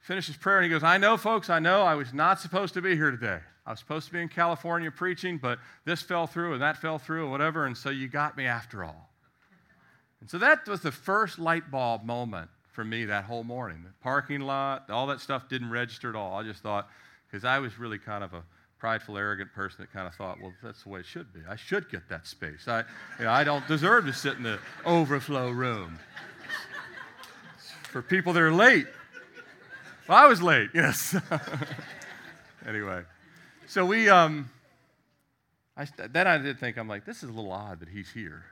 [0.00, 2.82] finishes prayer and he goes, I know, folks, I know I was not supposed to
[2.82, 3.40] be here today.
[3.68, 6.98] I was supposed to be in California preaching, but this fell through and that fell
[6.98, 9.10] through and whatever, and so you got me after all.
[10.22, 13.82] And so that was the first light bulb moment for me that whole morning.
[13.84, 16.38] The parking lot, all that stuff didn't register at all.
[16.40, 16.88] I just thought,
[17.30, 18.42] because I was really kind of a
[18.78, 21.40] prideful, arrogant person that kind of thought, well, that's the way it should be.
[21.46, 22.68] I should get that space.
[22.68, 22.84] I,
[23.18, 25.98] you know, I don't deserve to sit in the overflow room.
[27.90, 28.86] for people that are late,
[30.08, 31.14] well, I was late, yes.
[32.66, 33.02] anyway,
[33.68, 34.50] so we, um,
[35.76, 38.44] I, then I did think, I'm like, this is a little odd that he's here.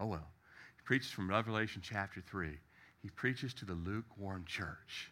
[0.00, 0.28] Oh, well.
[0.76, 2.48] He preaches from Revelation chapter 3.
[3.02, 5.10] He preaches to the lukewarm church.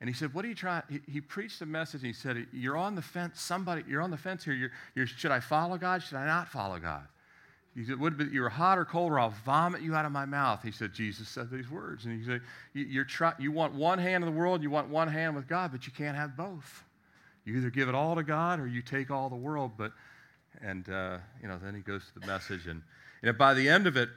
[0.00, 0.82] And he said, What are you trying?
[0.88, 2.02] He, he, preached a message.
[2.02, 3.40] And he said, You're on the fence.
[3.40, 4.54] Somebody, you're on the fence here.
[4.54, 6.02] You're, you're, should I follow God?
[6.02, 7.06] Should I not follow God?
[7.74, 10.62] He said, Would you're hot or cold, or I'll vomit you out of my mouth.
[10.62, 12.06] He said, Jesus said these words.
[12.06, 12.40] And he said,
[12.72, 15.70] You're try, You want one hand in the world, you want one hand with God,
[15.72, 16.84] but you can't have both.
[17.44, 19.72] You either give it all to God or you take all the world.
[19.76, 19.92] But,
[20.62, 22.66] and, uh, you know, then he goes to the message.
[22.66, 22.82] And,
[23.22, 24.08] and by the end of it,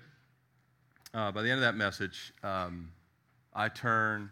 [1.13, 2.91] uh, by the end of that message, um,
[3.53, 4.29] I turned,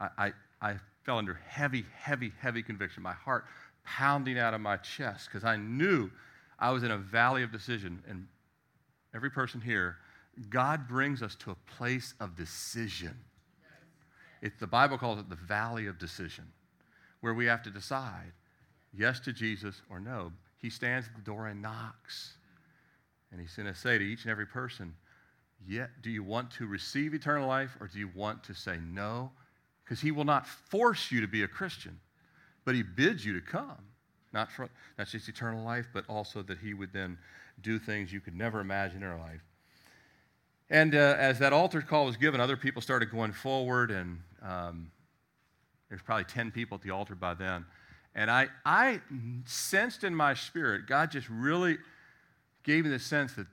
[0.00, 3.02] I, I, I fell under heavy, heavy, heavy conviction.
[3.02, 3.44] My heart
[3.84, 6.10] pounding out of my chest because I knew
[6.58, 8.02] I was in a valley of decision.
[8.08, 8.26] And
[9.14, 9.96] every person here,
[10.48, 13.16] God brings us to a place of decision.
[14.42, 16.44] It, the Bible calls it the valley of decision,
[17.24, 18.32] where we have to decide
[18.92, 20.30] yes to Jesus or no.
[20.58, 22.34] He stands at the door and knocks.
[23.32, 24.94] And he's going to say to each and every person,
[25.66, 29.32] Yet, do you want to receive eternal life or do you want to say no?
[29.82, 31.98] Because he will not force you to be a Christian,
[32.66, 33.78] but he bids you to come.
[34.34, 37.16] Not, for, not just eternal life, but also that he would then
[37.62, 39.40] do things you could never imagine in our life.
[40.68, 44.90] And uh, as that altar call was given, other people started going forward, and um,
[45.88, 47.64] there's probably 10 people at the altar by then.
[48.14, 49.00] And I, I
[49.44, 51.78] sensed in my spirit, God just really
[52.62, 53.46] gave me the sense that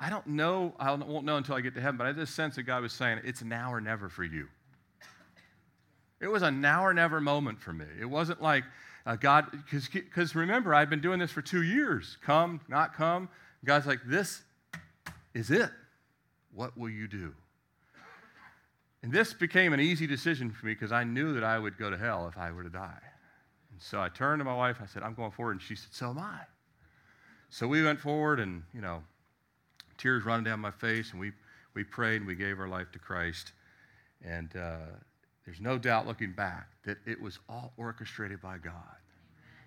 [0.00, 2.30] I don't know, I won't know until I get to heaven, but I had this
[2.30, 4.48] sense that God was saying, it's now or never for you.
[6.20, 7.86] It was a now or never moment for me.
[8.00, 8.64] It wasn't like
[9.06, 13.28] uh, God, because remember, I'd been doing this for two years come, not come.
[13.64, 14.42] God's like, this
[15.34, 15.70] is it.
[16.52, 17.34] What will you do?
[19.04, 21.90] And this became an easy decision for me because I knew that I would go
[21.90, 23.02] to hell if I were to die.
[23.70, 25.52] And so I turned to my wife, I said, I'm going forward.
[25.52, 26.40] And she said, So am I.
[27.50, 29.02] So we went forward and, you know,
[29.98, 31.32] tears running down my face, and we,
[31.74, 33.52] we prayed and we gave our life to Christ.
[34.24, 34.78] And uh,
[35.44, 38.72] there's no doubt looking back that it was all orchestrated by God.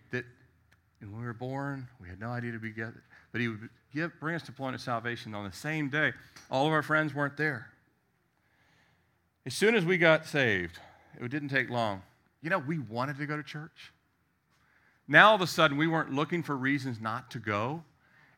[0.10, 0.26] That
[1.00, 3.04] when we were born, we had no idea to be together.
[3.32, 6.13] But He would give, bring us to point of salvation on the same day.
[6.50, 7.67] All of our friends weren't there.
[9.48, 10.78] As soon as we got saved,
[11.22, 12.02] it didn't take long.
[12.42, 13.94] You know, we wanted to go to church.
[15.08, 17.82] Now all of a sudden, we weren't looking for reasons not to go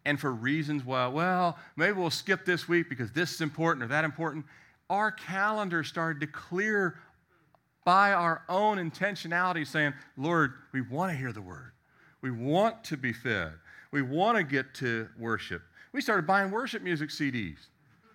[0.05, 3.87] and for reasons, well, well, maybe we'll skip this week because this is important or
[3.87, 4.45] that important.
[4.87, 6.99] Our calendar started to clear
[7.83, 11.71] by our own intentionality, saying, Lord, we want to hear the word.
[12.21, 13.53] We want to be fed.
[13.89, 15.63] We want to get to worship.
[15.91, 17.57] We started buying worship music CDs.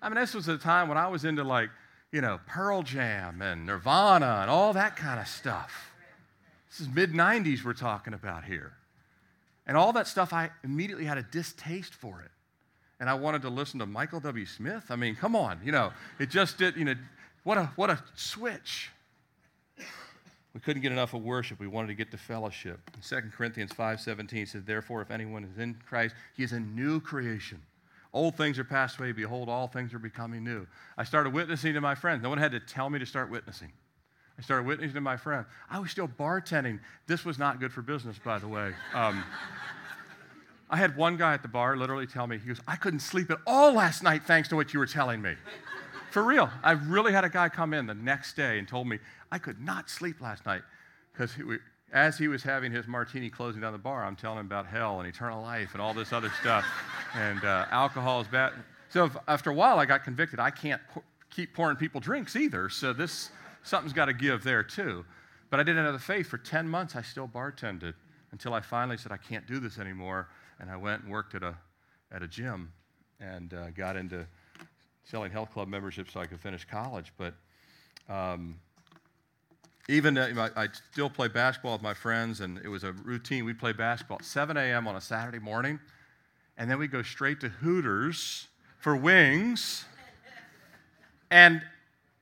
[0.00, 1.70] I mean, this was a time when I was into like,
[2.14, 5.90] you know, Pearl Jam and Nirvana and all that kind of stuff.
[6.70, 8.72] This is mid 90s we're talking about here.
[9.66, 12.30] And all that stuff, I immediately had a distaste for it.
[13.00, 14.46] And I wanted to listen to Michael W.
[14.46, 14.84] Smith.
[14.90, 16.94] I mean, come on, you know, it just did, you know,
[17.42, 18.90] what a, what a switch.
[20.54, 21.58] We couldn't get enough of worship.
[21.58, 22.78] We wanted to get to fellowship.
[22.94, 27.00] In 2 Corinthians 5.17 says, Therefore, if anyone is in Christ, he is a new
[27.00, 27.60] creation.
[28.14, 29.10] Old things are passed away.
[29.10, 30.68] Behold, all things are becoming new.
[30.96, 32.22] I started witnessing to my friends.
[32.22, 33.72] No one had to tell me to start witnessing.
[34.38, 35.46] I started witnessing to my friends.
[35.68, 36.78] I was still bartending.
[37.08, 38.72] This was not good for business, by the way.
[38.94, 39.24] Um,
[40.70, 43.32] I had one guy at the bar literally tell me, he goes, I couldn't sleep
[43.32, 45.34] at all last night thanks to what you were telling me.
[46.12, 46.48] For real.
[46.62, 49.00] I really had a guy come in the next day and told me,
[49.32, 50.62] I could not sleep last night
[51.12, 51.32] because
[51.94, 54.98] as he was having his martini closing down the bar, I'm telling him about hell
[54.98, 56.66] and eternal life and all this other stuff.
[57.16, 58.54] And uh, alcohol is bad.
[58.88, 60.40] So if, after a while, I got convicted.
[60.40, 62.68] I can't pour, keep pouring people drinks either.
[62.68, 63.30] So this
[63.62, 65.04] something's got to give there too.
[65.48, 66.26] But I didn't have the faith.
[66.26, 67.94] For 10 months, I still bartended
[68.32, 70.26] until I finally said, I can't do this anymore.
[70.58, 71.54] And I went and worked at a,
[72.10, 72.72] at a gym
[73.20, 74.26] and uh, got into
[75.04, 77.12] selling health club memberships so I could finish college.
[77.16, 77.34] But
[78.08, 78.58] um,
[79.88, 83.44] even uh, I still play basketball with my friends, and it was a routine.
[83.44, 84.88] We'd play basketball at 7 a.m.
[84.88, 85.78] on a Saturday morning,
[86.56, 89.84] and then we'd go straight to Hooters for wings.
[91.30, 91.62] And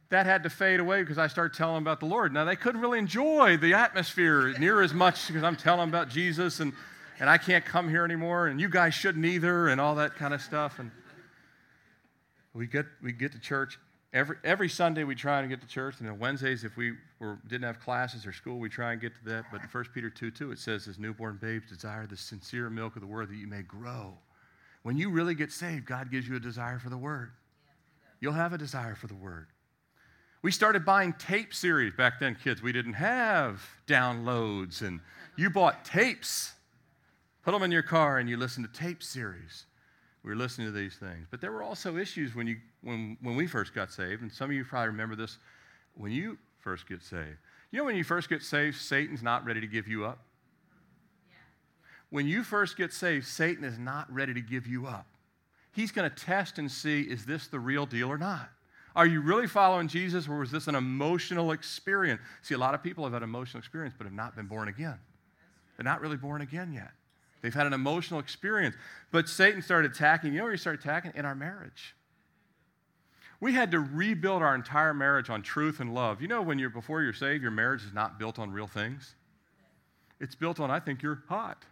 [0.09, 2.33] that had to fade away because I started telling them about the Lord.
[2.33, 6.09] Now, they couldn't really enjoy the atmosphere near as much because I'm telling them about
[6.09, 6.73] Jesus, and,
[7.21, 10.35] and I can't come here anymore, and you guys shouldn't either, and all that kind
[10.35, 10.79] of stuff.
[10.79, 10.91] And
[12.55, 13.79] we get, we get to church,
[14.15, 17.39] Every, every Sunday we try and get to church, and on Wednesdays, if we were,
[17.47, 19.47] didn't have classes or school, we try and get to that.
[19.51, 22.95] But in 1 Peter 2 2, it says, As newborn babes desire the sincere milk
[22.95, 24.19] of the word that you may grow.
[24.83, 27.31] When you really get saved, God gives you a desire for the word.
[28.21, 29.47] You'll have a desire for the word.
[30.43, 32.61] We started buying tape series back then, kids.
[32.61, 35.01] We didn't have downloads, and
[35.37, 36.53] you bought tapes.
[37.45, 39.65] Put them in your car, and you listen to tape series
[40.23, 41.27] we were listening to these things.
[41.31, 44.51] But there were also issues when, you, when, when we first got saved, and some
[44.51, 45.39] of you probably remember this
[45.95, 47.39] when you first get saved.
[47.71, 50.19] You know, when you first get saved, Satan's not ready to give you up.
[52.11, 55.07] When you first get saved, Satan is not ready to give you up.
[55.73, 58.51] He's going to test and see is this the real deal or not?
[58.95, 62.21] Are you really following Jesus, or was this an emotional experience?
[62.43, 64.99] See, a lot of people have had emotional experience but have not been born again.
[65.77, 66.91] They're not really born again yet.
[67.43, 68.77] They've had an emotional experience.
[69.11, 70.33] But Satan started attacking.
[70.33, 71.13] You know where he started attacking?
[71.15, 71.95] In our marriage.
[73.41, 76.23] We had to rebuild our entire marriage on truth and love.
[76.23, 79.17] You know, when you're before you're saved, your marriage is not built on real things.
[80.21, 81.65] It's built on, I think you're hot.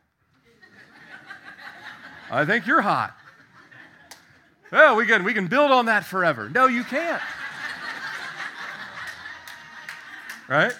[2.31, 3.15] I think you're hot.
[4.73, 6.49] Well, we can, we can build on that forever.
[6.49, 7.23] No, you can't.
[10.49, 10.73] right?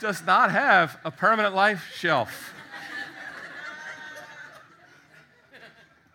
[0.00, 2.54] Does not have a permanent life shelf.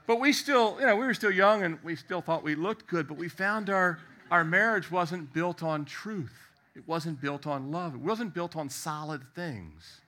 [0.06, 2.88] but we still, you know, we were still young and we still thought we looked
[2.88, 3.99] good, but we found our,
[4.32, 6.34] our marriage wasn't built on truth.
[6.75, 7.95] It wasn't built on love.
[7.95, 10.01] It wasn't built on solid things.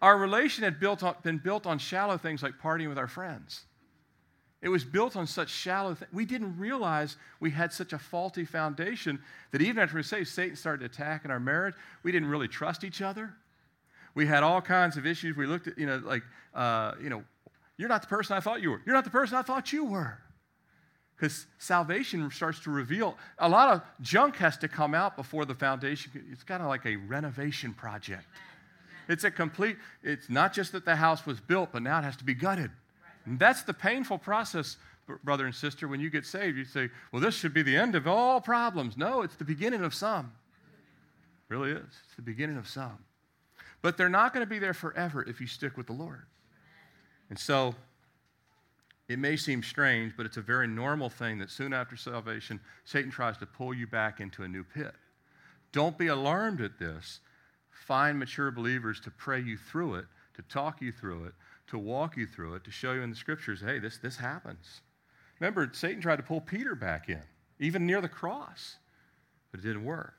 [0.00, 3.64] Our relation had built on, been built on shallow things like partying with our friends.
[4.62, 6.12] It was built on such shallow things.
[6.12, 9.20] We didn't realize we had such a faulty foundation
[9.50, 11.74] that even after we saved, Satan started attacking our marriage.
[12.04, 13.34] We didn't really trust each other.
[14.14, 15.36] We had all kinds of issues.
[15.36, 16.22] We looked at, you know, like,
[16.54, 17.24] uh, you know,
[17.76, 18.80] you're not the person I thought you were.
[18.86, 20.18] You're not the person I thought you were.
[21.16, 25.54] Because salvation starts to reveal a lot of junk has to come out before the
[25.54, 26.12] foundation.
[26.30, 28.24] It's kind of like a renovation project.
[29.08, 32.16] It's a complete, it's not just that the house was built, but now it has
[32.18, 32.70] to be gutted.
[33.24, 34.76] And that's the painful process,
[35.22, 36.56] brother and sister, when you get saved.
[36.56, 38.96] You say, well, this should be the end of all problems.
[38.96, 40.32] No, it's the beginning of some.
[41.48, 41.84] It really is.
[42.06, 42.98] It's the beginning of some.
[43.80, 46.22] But they're not going to be there forever if you stick with the Lord.
[47.30, 47.74] And so,
[49.08, 53.10] it may seem strange, but it's a very normal thing that soon after salvation, Satan
[53.10, 54.94] tries to pull you back into a new pit.
[55.72, 57.20] Don't be alarmed at this.
[57.70, 60.06] Find mature believers to pray you through it,
[60.36, 61.34] to talk you through it,
[61.68, 64.82] to walk you through it, to show you in the scriptures, hey, this, this happens.
[65.40, 67.22] Remember, Satan tried to pull Peter back in,
[67.58, 68.76] even near the cross,
[69.50, 70.14] but it didn't work.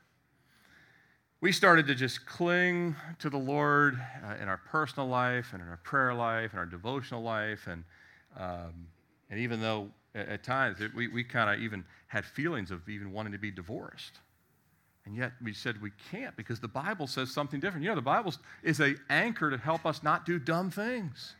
[1.40, 5.68] We started to just cling to the Lord uh, in our personal life and in
[5.68, 7.66] our prayer life and our devotional life.
[7.66, 7.84] And,
[8.38, 8.86] um,
[9.28, 12.88] and even though at, at times it, we, we kind of even had feelings of
[12.88, 14.20] even wanting to be divorced.
[15.06, 17.84] And yet we said we can't because the Bible says something different.
[17.84, 21.34] You know, the Bible is an anchor to help us not do dumb things.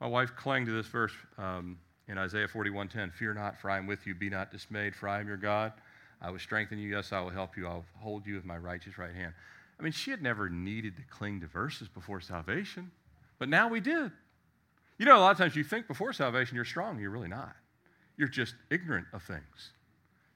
[0.00, 1.78] My wife clung to this verse um,
[2.08, 3.12] in Isaiah 41:10.
[3.12, 4.14] Fear not, for I am with you.
[4.14, 5.72] Be not dismayed, for I am your God.
[6.20, 6.88] I will strengthen you.
[6.88, 7.66] Yes, I will help you.
[7.66, 9.32] I'll hold you with my righteous right hand.
[9.78, 12.92] I mean, she had never needed to cling to verses before salvation,
[13.40, 14.12] but now we did.
[14.98, 17.00] You know, a lot of times you think before salvation you're strong.
[17.00, 17.56] You're really not.
[18.16, 19.72] You're just ignorant of things.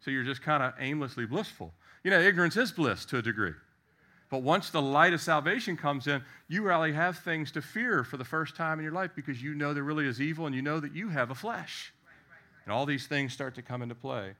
[0.06, 1.74] So you're just kind of aimlessly blissful.
[2.04, 3.54] You know, ignorance is bliss to a degree.
[4.30, 8.16] But once the light of salvation comes in, you really have things to fear for
[8.16, 10.62] the first time in your life because you know there really is evil and you
[10.62, 11.92] know that you have a flesh.
[12.64, 14.34] And all these things start to come into play.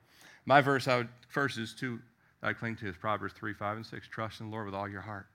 [0.45, 1.99] My verse I would first is to
[2.45, 4.07] I cling to is Proverbs 3, 5, and 6.
[4.07, 5.27] Trust in the Lord with all your heart.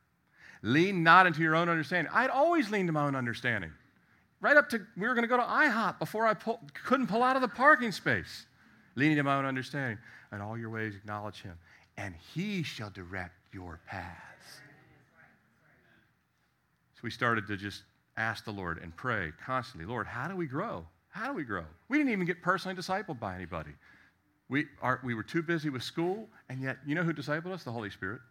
[0.61, 2.09] Lean not into your own understanding.
[2.15, 3.73] I'd always leaned to my own understanding.
[4.39, 7.21] Right up to we were going to go to IHOP before I pull, couldn't pull
[7.21, 8.45] out of the parking space.
[8.95, 9.97] Leaning to my own understanding.
[10.31, 11.57] And all your ways acknowledge him.
[11.97, 14.61] And he shall direct your paths.
[16.95, 17.83] So we started to just
[18.17, 20.85] ask the Lord and pray constantly Lord, how do we grow?
[21.09, 21.65] How do we grow?
[21.89, 23.71] We didn't even get personally discipled by anybody.
[24.47, 27.63] We, are, we were too busy with school, and yet, you know who discipled us?
[27.63, 28.21] The Holy Spirit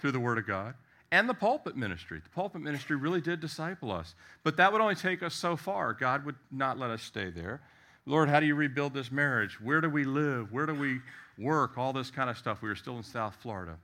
[0.00, 0.74] through the Word of God
[1.12, 2.20] and the pulpit ministry.
[2.22, 4.14] The pulpit ministry really did disciple us.
[4.44, 5.92] But that would only take us so far.
[5.92, 7.60] God would not let us stay there.
[8.06, 9.60] Lord, how do you rebuild this marriage?
[9.60, 10.52] Where do we live?
[10.52, 11.00] Where do we
[11.38, 11.78] work?
[11.78, 12.62] All this kind of stuff.
[12.62, 13.76] We were still in South Florida.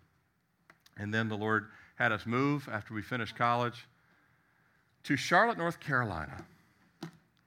[0.97, 3.87] And then the Lord had us move after we finished college
[5.05, 6.45] to Charlotte, North Carolina.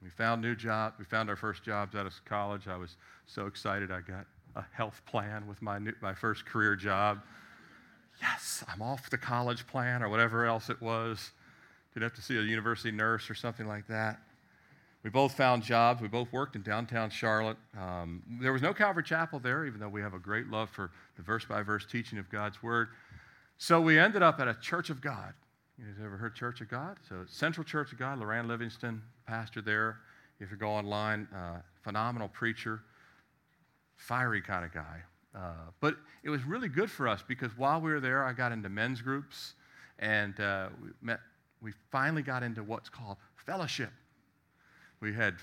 [0.02, 0.98] We found new jobs.
[0.98, 2.68] We found our first jobs out of college.
[2.68, 3.92] I was so excited.
[3.92, 7.20] I got a health plan with my, new, my first career job.
[8.22, 11.32] Yes, I'm off the college plan or whatever else it was.
[11.94, 14.20] Didn't have to see a university nurse or something like that.
[15.04, 16.02] We both found jobs.
[16.02, 17.58] We both worked in downtown Charlotte.
[17.80, 20.92] Um, there was no Calvary Chapel there, even though we have a great love for
[21.16, 22.90] the verse by verse teaching of God's Word.
[23.58, 25.34] So we ended up at a Church of God.
[25.78, 26.98] You guys ever heard Church of God?
[27.08, 30.00] So Central Church of God, Loran Livingston, pastor there.
[30.42, 32.82] If you go online, uh, phenomenal preacher,
[33.96, 35.00] fiery kind of guy.
[35.34, 38.52] Uh, but it was really good for us because while we were there, I got
[38.52, 39.54] into men's groups,
[40.00, 41.20] and uh, we met.
[41.62, 43.92] We finally got into what's called fellowship.
[45.02, 45.36] We had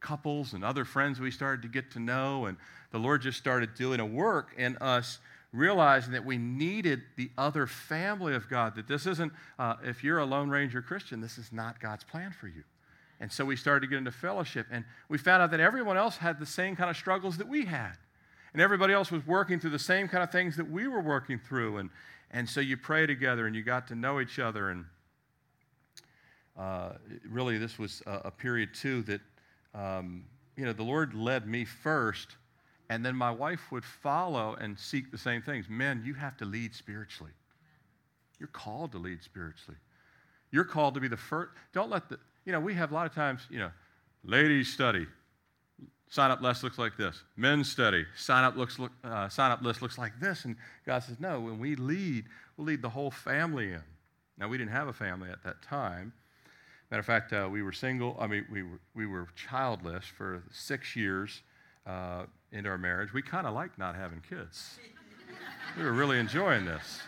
[0.00, 2.56] couples and other friends we started to get to know, and
[2.90, 5.18] the Lord just started doing a work in us
[5.52, 10.18] realizing that we needed the other family of God, that this isn't, uh, if you're
[10.18, 12.62] a Lone Ranger Christian, this is not God's plan for you.
[13.20, 16.18] And so we started to get into fellowship, and we found out that everyone else
[16.18, 17.94] had the same kind of struggles that we had.
[18.52, 21.38] And everybody else was working through the same kind of things that we were working
[21.38, 21.78] through.
[21.78, 21.90] And,
[22.30, 24.70] and so you pray together and you got to know each other.
[24.70, 24.86] And
[26.58, 26.92] uh,
[27.28, 29.20] really, this was a, a period, too, that,
[29.74, 30.24] um,
[30.56, 32.36] you know, the Lord led me first
[32.88, 35.66] and then my wife would follow and seek the same things.
[35.68, 37.32] Men, you have to lead spiritually.
[38.38, 39.78] You're called to lead spiritually.
[40.52, 41.50] You're called to be the first.
[41.72, 43.70] Don't let the, you know, we have a lot of times, you know,
[44.24, 45.06] ladies study.
[46.08, 47.20] Sign up list looks like this.
[47.36, 48.06] Men study.
[48.16, 50.44] Sign up, looks, uh, sign up list looks like this.
[50.44, 53.82] And God says, no, when we lead, we'll lead the whole family in.
[54.38, 56.12] Now, we didn't have a family at that time.
[56.90, 58.16] Matter of fact, uh, we were single.
[58.20, 61.42] I mean, we were, we were childless for six years
[61.86, 64.78] uh, into our marriage, we kind of liked not having kids.
[65.76, 67.00] we were really enjoying this.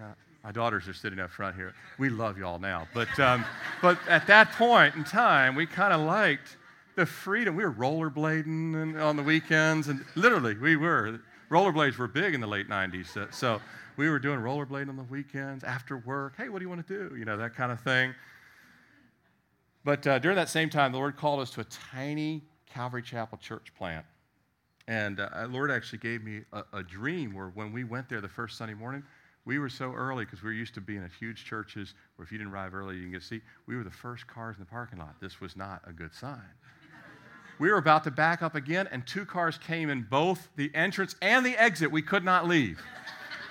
[0.00, 0.04] Uh,
[0.42, 1.74] my daughters are sitting up front here.
[1.98, 2.86] We love y'all now.
[2.92, 3.44] But, um,
[3.80, 6.56] but at that point in time, we kind of liked
[6.96, 7.56] the freedom.
[7.56, 11.20] We were rollerblading on the weekends, and literally, we were.
[11.50, 13.16] Rollerblades were big in the late 90s.
[13.16, 13.60] Uh, so
[13.96, 16.34] we were doing rollerblading on the weekends after work.
[16.36, 17.16] Hey, what do you want to do?
[17.16, 18.14] You know, that kind of thing.
[19.84, 23.38] But uh, during that same time, the Lord called us to a tiny Calvary Chapel
[23.38, 24.04] church plant.
[24.88, 28.28] And uh, Lord actually gave me a, a, dream where when we went there the
[28.28, 29.02] first Sunday morning,
[29.46, 32.32] we were so early because we were used to being at huge churches where if
[32.32, 33.42] you didn't arrive early, you can get a seat.
[33.66, 35.14] We were the first cars in the parking lot.
[35.20, 36.40] This was not a good sign.
[37.58, 41.14] We were about to back up again, and two cars came in both the entrance
[41.22, 41.90] and the exit.
[41.90, 42.80] We could not leave.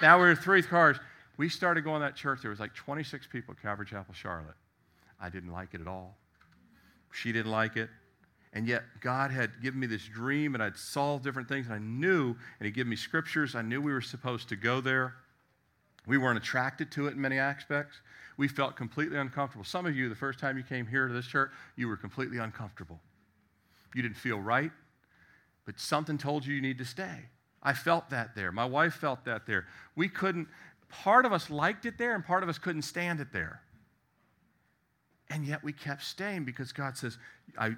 [0.01, 0.97] now we were three cars.
[1.37, 2.41] We started going to that church.
[2.41, 4.55] There was like 26 people at Calvary Chapel, Charlotte.
[5.19, 6.17] I didn't like it at all.
[7.11, 7.89] She didn't like it.
[8.53, 11.79] And yet, God had given me this dream, and I'd solved different things, and I
[11.79, 13.55] knew, and He'd given me scriptures.
[13.55, 15.15] I knew we were supposed to go there.
[16.05, 18.01] We weren't attracted to it in many aspects.
[18.37, 19.63] We felt completely uncomfortable.
[19.63, 22.37] Some of you, the first time you came here to this church, you were completely
[22.37, 22.99] uncomfortable.
[23.93, 24.71] You didn't feel right,
[25.65, 27.29] but something told you you need to stay.
[27.61, 28.51] I felt that there.
[28.51, 29.65] My wife felt that there.
[29.95, 30.47] We couldn't,
[30.89, 33.61] part of us liked it there, and part of us couldn't stand it there.
[35.29, 37.17] And yet we kept staying because God says,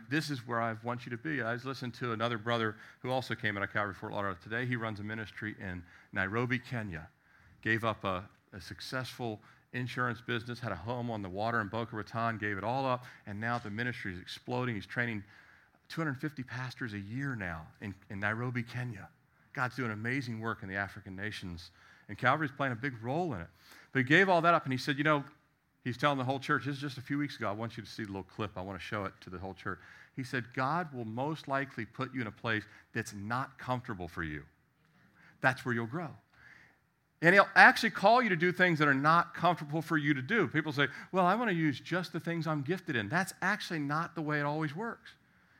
[0.09, 1.41] This is where I want you to be.
[1.41, 4.65] I was listening to another brother who also came out of Calvary Fort Lauderdale today.
[4.65, 7.07] He runs a ministry in Nairobi, Kenya.
[7.61, 9.39] Gave up a, a successful
[9.73, 13.05] insurance business, had a home on the water in Boca Raton, gave it all up,
[13.27, 14.75] and now the ministry is exploding.
[14.75, 15.23] He's training
[15.89, 19.07] 250 pastors a year now in, in Nairobi, Kenya.
[19.53, 21.71] God's doing amazing work in the African nations,
[22.09, 23.47] and Calvary's playing a big role in it.
[23.93, 25.23] But he gave all that up, and he said, You know,
[25.85, 27.47] He's telling the whole church, this is just a few weeks ago.
[27.47, 28.51] I want you to see the little clip.
[28.57, 29.77] I want to show it to the whole church.
[30.15, 32.63] He said, God will most likely put you in a place
[32.93, 34.41] that's not comfortable for you.
[35.41, 36.09] That's where you'll grow.
[37.21, 40.23] And he'll actually call you to do things that are not comfortable for you to
[40.23, 40.47] do.
[40.47, 43.07] People say, Well, I want to use just the things I'm gifted in.
[43.07, 45.11] That's actually not the way it always works.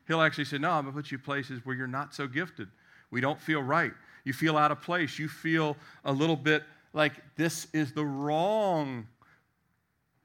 [0.07, 2.67] He'll actually say, No, I'm going to put you places where you're not so gifted,
[3.11, 3.93] We don't feel right.
[4.23, 5.19] You feel out of place.
[5.19, 9.07] You feel a little bit like this is the wrong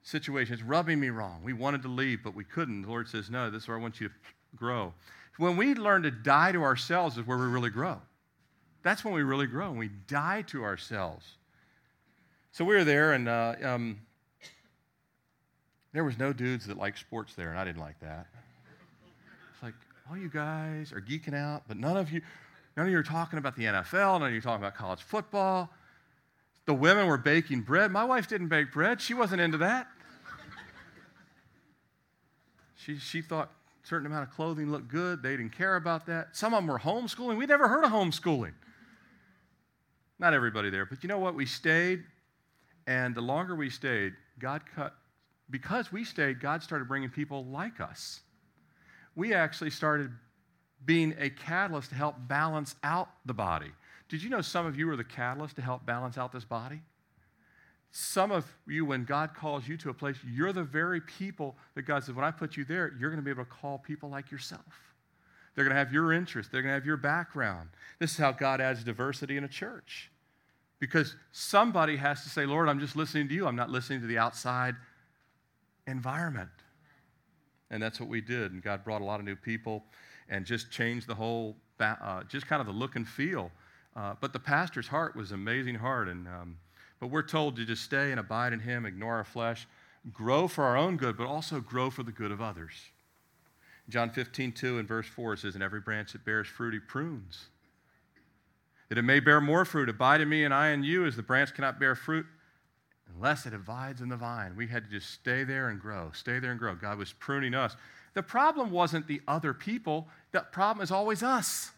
[0.02, 0.54] situation.
[0.54, 1.42] It's rubbing me wrong.
[1.44, 2.82] We wanted to leave, but we couldn't.
[2.82, 4.14] The Lord says, No, this is where I want you to
[4.56, 4.94] grow.
[5.36, 8.00] When we learn to die to ourselves, is where we really grow.
[8.82, 9.70] That's when we really grow.
[9.70, 11.26] When we die to ourselves.
[12.52, 14.00] So we were there, and uh, um,
[15.92, 18.26] there was no dudes that liked sports there, and I didn't like that.
[20.10, 22.20] All you guys are geeking out, but none of you,
[22.76, 24.18] none of you are talking about the NFL.
[24.18, 25.70] None of you are talking about college football.
[26.66, 27.92] The women were baking bread.
[27.92, 29.00] My wife didn't bake bread.
[29.00, 29.86] She wasn't into that.
[32.74, 33.52] She, she thought
[33.84, 35.22] a certain amount of clothing looked good.
[35.22, 36.34] They didn't care about that.
[36.34, 37.36] Some of them were homeschooling.
[37.36, 38.54] We never heard of homeschooling.
[40.18, 41.36] Not everybody there, but you know what?
[41.36, 42.02] We stayed,
[42.86, 44.94] and the longer we stayed, God cut.
[45.50, 48.22] Because we stayed, God started bringing people like us.
[49.16, 50.10] We actually started
[50.84, 53.70] being a catalyst to help balance out the body.
[54.08, 56.80] Did you know some of you are the catalyst to help balance out this body?
[57.92, 61.82] Some of you, when God calls you to a place, you're the very people that
[61.82, 64.08] God says, when I put you there, you're going to be able to call people
[64.08, 64.94] like yourself.
[65.54, 67.68] They're going to have your interest, they're going to have your background.
[67.98, 70.10] This is how God adds diversity in a church.
[70.78, 74.06] Because somebody has to say, Lord, I'm just listening to you, I'm not listening to
[74.06, 74.76] the outside
[75.86, 76.50] environment.
[77.70, 78.52] And that's what we did.
[78.52, 79.84] And God brought a lot of new people
[80.28, 83.50] and just changed the whole, uh, just kind of the look and feel.
[83.96, 86.08] Uh, but the pastor's heart was amazing heart.
[86.08, 86.56] And, um,
[86.98, 89.66] but we're told to just stay and abide in him, ignore our flesh,
[90.12, 92.72] grow for our own good, but also grow for the good of others.
[93.88, 97.46] John 15, 2 and verse 4 says, In every branch that bears fruit, he prunes,
[98.88, 99.88] that it may bear more fruit.
[99.88, 102.26] Abide in me, and I in you, as the branch cannot bear fruit
[103.14, 104.54] unless it abides in the vine.
[104.56, 106.74] We had to just stay there and grow, stay there and grow.
[106.74, 107.76] God was pruning us.
[108.14, 111.70] The problem wasn't the other people, the problem is always us.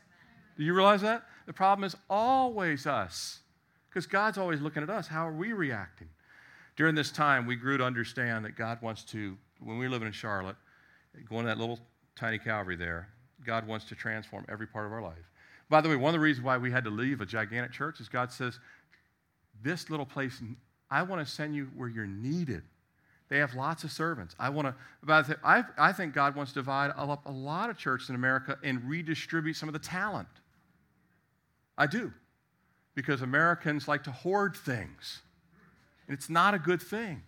[0.56, 1.24] Do you realize that?
[1.46, 3.40] The problem is always us
[3.88, 5.06] because God's always looking at us.
[5.06, 6.08] How are we reacting?
[6.76, 10.06] During this time, we grew to understand that God wants to, when we were living
[10.06, 10.56] in Charlotte,
[11.28, 11.78] going to that little
[12.16, 13.08] tiny Calvary there,
[13.44, 15.30] God wants to transform every part of our life.
[15.68, 18.00] By the way, one of the reasons why we had to leave a gigantic church
[18.00, 18.58] is God says,
[19.62, 20.42] This little place,
[20.92, 22.62] I want to send you where you're needed.
[23.30, 24.36] They have lots of servants.
[24.38, 28.10] I want to, I, I think God wants to divide up a lot of churches
[28.10, 30.28] in America and redistribute some of the talent.
[31.78, 32.12] I do.
[32.94, 35.22] Because Americans like to hoard things.
[36.06, 37.22] And it's not a good thing.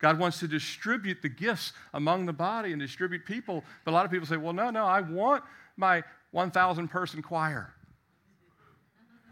[0.00, 3.62] God wants to distribute the gifts among the body and distribute people.
[3.84, 5.44] But a lot of people say, well, no, no, I want
[5.76, 6.02] my
[6.32, 7.72] 1,000 person choir.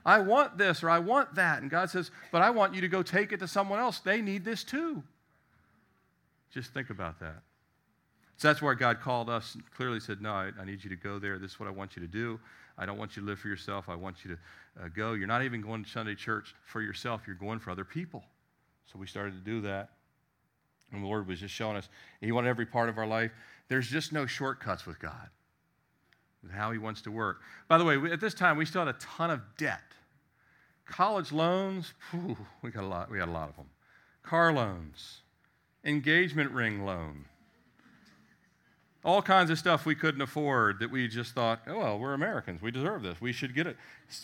[0.05, 1.63] I want this or I want that.
[1.63, 4.01] And God says, but I want you to go take it to someone else.
[4.01, 5.03] They need this too.
[6.53, 7.43] Just think about that.
[8.37, 10.97] So that's where God called us and clearly said, No, I, I, need you to
[10.97, 11.39] go there.
[11.39, 12.39] This is what I want you to do.
[12.77, 13.89] I don't want you to live for yourself.
[13.89, 15.13] I want you to uh, go.
[15.13, 18.25] You're not even going to Sunday church for yourself, you're going for other people.
[18.93, 19.91] So we started to do that.
[20.93, 21.89] And the Lord was just showing us
[22.21, 23.33] He wanted every part of our life.
[23.69, 25.29] There's just no shortcuts with God,
[26.51, 27.41] how He wants to work.
[27.69, 29.81] By the way, at this time, we still had a ton of debt.
[30.87, 33.11] College loans, whew, we got a lot.
[33.11, 33.67] We had a lot of them.
[34.23, 35.21] Car loans,
[35.85, 37.25] engagement ring loan,
[39.05, 42.63] all kinds of stuff we couldn't afford that we just thought, oh, well, we're Americans.
[42.63, 43.21] We deserve this.
[43.21, 43.77] We should get it.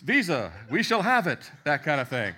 [0.03, 2.33] Visa, we shall have it, that kind of thing.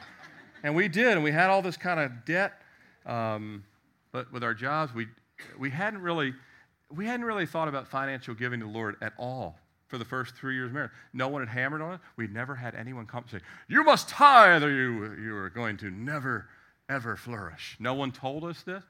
[0.62, 2.62] And we did, and we had all this kind of debt.
[3.06, 3.64] Um,
[4.12, 5.08] but with our jobs, we,
[5.58, 6.34] we, hadn't really,
[6.94, 9.58] we hadn't really thought about financial giving to the Lord at all
[9.94, 10.90] for the first three years of marriage.
[11.14, 12.00] No one had hammered on it.
[12.18, 13.38] We never had anyone come say,
[13.68, 16.48] You must tithe or you, you are going to never,
[16.90, 17.78] ever flourish.
[17.80, 18.84] No one told us this.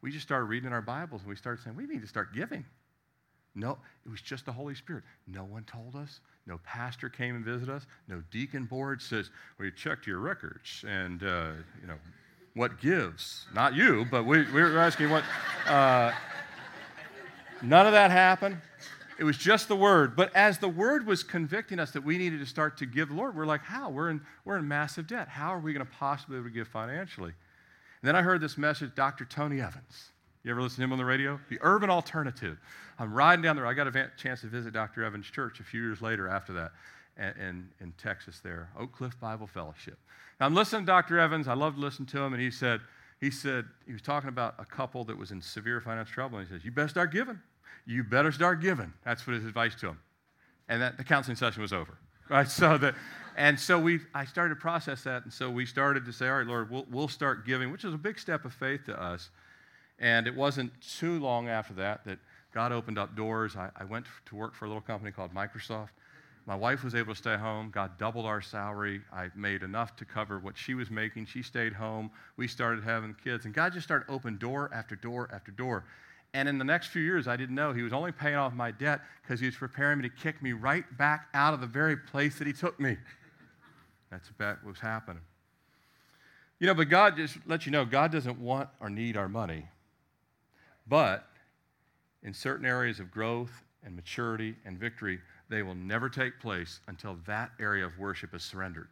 [0.00, 2.64] We just started reading our Bibles and we started saying, We need to start giving.
[3.56, 5.02] No, it was just the Holy Spirit.
[5.26, 6.20] No one told us.
[6.46, 7.84] No pastor came and visited us.
[8.06, 11.50] No deacon board says, "We checked your records and uh,
[11.80, 11.98] you know
[12.54, 15.24] what gives." Not you, but we, we were asking what.
[15.66, 16.12] Uh,
[17.62, 18.58] none of that happened.
[19.18, 20.16] It was just the word.
[20.16, 23.14] But as the word was convicting us that we needed to start to give the
[23.14, 23.90] Lord, we're like, how?
[23.90, 25.28] We're in, we're in massive debt.
[25.28, 27.32] How are we going to possibly able to give financially?
[28.02, 29.24] And then I heard this message, Dr.
[29.24, 30.10] Tony Evans.
[30.42, 31.40] You ever listen to him on the radio?
[31.48, 32.58] The Urban Alternative.
[32.98, 33.66] I'm riding down there.
[33.66, 35.04] I got a chance to visit Dr.
[35.04, 36.72] Evans' church a few years later after that
[37.16, 39.98] in, in Texas there, Oak Cliff Bible Fellowship.
[40.38, 41.18] Now I'm listening to Dr.
[41.18, 41.48] Evans.
[41.48, 42.32] I love to listen to him.
[42.32, 42.80] And he said,
[43.20, 46.38] he said, he was talking about a couple that was in severe financial trouble.
[46.38, 47.40] And he says, you better start giving.
[47.86, 48.92] You better start giving.
[49.04, 49.98] That's what his advice to him.
[50.68, 51.98] And that, the counseling session was over.
[52.30, 52.48] Right?
[52.48, 52.94] So that,
[53.36, 55.24] and so we, I started to process that.
[55.24, 57.92] And so we started to say, all right, Lord, we'll, we'll start giving, which is
[57.92, 59.28] a big step of faith to us.
[59.98, 62.18] And it wasn't too long after that that
[62.54, 63.56] God opened up doors.
[63.56, 65.90] I, I, went to work for a little company called Microsoft.
[66.46, 67.70] My wife was able to stay home.
[67.70, 69.00] God doubled our salary.
[69.12, 71.26] I made enough to cover what she was making.
[71.26, 72.10] She stayed home.
[72.36, 73.44] We started having kids.
[73.44, 75.84] And God just started opening door after door after door.
[76.34, 78.72] And in the next few years, I didn't know He was only paying off my
[78.72, 81.96] debt because He was preparing me to kick me right back out of the very
[81.96, 82.96] place that He took me.
[84.10, 85.22] That's about what was happening.
[86.58, 89.66] You know, but God just lets you know God doesn't want or need our money.
[90.86, 91.26] But
[92.22, 97.16] in certain areas of growth and maturity and victory, they will never take place until
[97.26, 98.88] that area of worship is surrendered.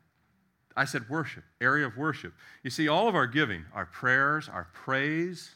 [0.76, 2.34] I said worship, area of worship.
[2.62, 5.50] You see, all of our giving, our prayers, our praise,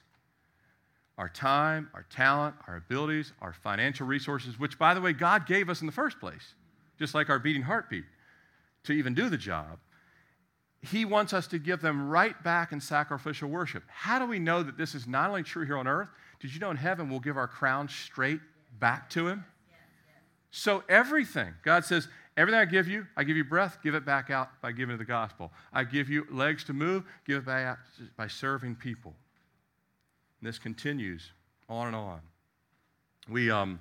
[1.18, 5.70] our time, our talent, our abilities, our financial resources, which, by the way, God gave
[5.70, 6.54] us in the first place,
[6.98, 8.04] just like our beating heartbeat,
[8.84, 9.78] to even do the job.
[10.82, 13.82] He wants us to give them right back in sacrificial worship.
[13.88, 16.08] How do we know that this is not only true here on earth?
[16.38, 18.40] Did you know in heaven we'll give our crown straight
[18.78, 19.44] back to Him?
[20.50, 24.30] So, everything, God says, everything I give you, I give you breath, give it back
[24.30, 25.50] out by giving the gospel.
[25.72, 27.78] I give you legs to move, give it back out
[28.16, 29.14] by serving people.
[30.46, 31.32] This continues
[31.68, 32.20] on and on.
[33.28, 33.80] We, um,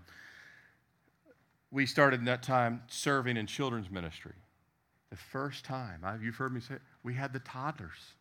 [1.69, 4.33] we started in that time serving in children's ministry.
[5.11, 8.15] The first time, I, you've heard me say, we had the toddlers.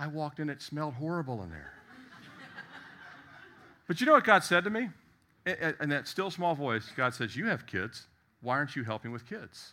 [0.00, 1.74] I walked in, it smelled horrible in there.
[3.86, 4.88] but you know what God said to me?
[5.44, 8.06] In that still small voice, God says, You have kids.
[8.40, 9.72] Why aren't you helping with kids?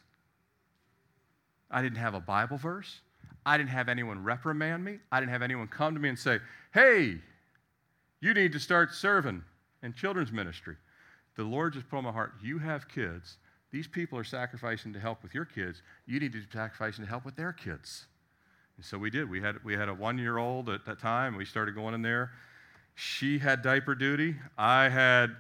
[1.71, 2.99] I didn't have a Bible verse.
[3.46, 5.00] I didn't have anyone reprimand me.
[5.12, 6.39] I didn't have anyone come to me and say,
[6.74, 7.18] Hey,
[8.22, 9.44] you need to start serving
[9.82, 10.76] in children's ministry.
[11.36, 13.38] The Lord just put on my heart, You have kids.
[13.72, 15.82] These people are sacrificing to help with your kids.
[16.06, 18.06] You need to be sacrificing to help with their kids.
[18.78, 19.30] And so we did.
[19.30, 21.36] We had, we had a one year old at that time.
[21.36, 22.32] We started going in there.
[22.96, 24.36] She had diaper duty.
[24.58, 25.36] I had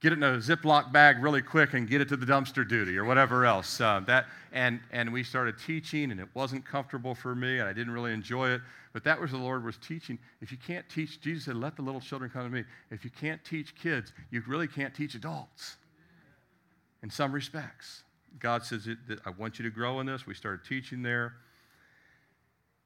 [0.00, 2.96] get it in a Ziploc bag really quick and get it to the dumpster duty
[2.96, 3.80] or whatever else.
[3.80, 7.72] Uh, that, and, and we started teaching, and it wasn't comfortable for me, and I
[7.72, 8.62] didn't really enjoy it.
[8.92, 10.18] But that was the Lord was teaching.
[10.40, 12.64] If you can't teach, Jesus said, let the little children come to me.
[12.90, 15.76] If you can't teach kids, you really can't teach adults
[17.02, 18.02] in some respects.
[18.38, 18.88] God says,
[19.26, 20.26] I want you to grow in this.
[20.26, 21.34] We started teaching there.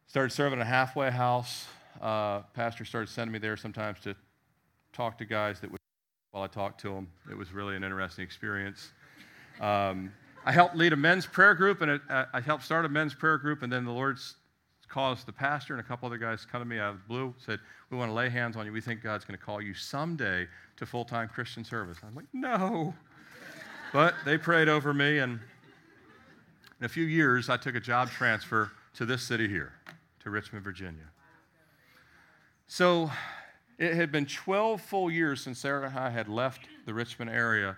[0.08, 1.66] Started serving a halfway house.
[2.02, 4.16] Uh, pastor started sending me there sometimes to
[4.92, 5.80] talk to guys that would
[6.34, 7.06] while I talked to them.
[7.30, 8.90] It was really an interesting experience.
[9.60, 10.12] Um,
[10.44, 13.14] I helped lead a men's prayer group, and it, uh, I helped start a men's
[13.14, 14.18] prayer group, and then the Lord
[14.88, 17.32] caused the pastor and a couple other guys come to me out of the blue,
[17.38, 18.72] said, We want to lay hands on you.
[18.72, 21.98] We think God's going to call you someday to full time Christian service.
[22.04, 22.94] I'm like, No.
[23.92, 25.38] but they prayed over me, and
[26.80, 29.72] in a few years, I took a job transfer to this city here,
[30.24, 31.10] to Richmond, Virginia.
[32.66, 33.08] So
[33.78, 37.76] it had been 12 full years since Sarah and I had left the Richmond area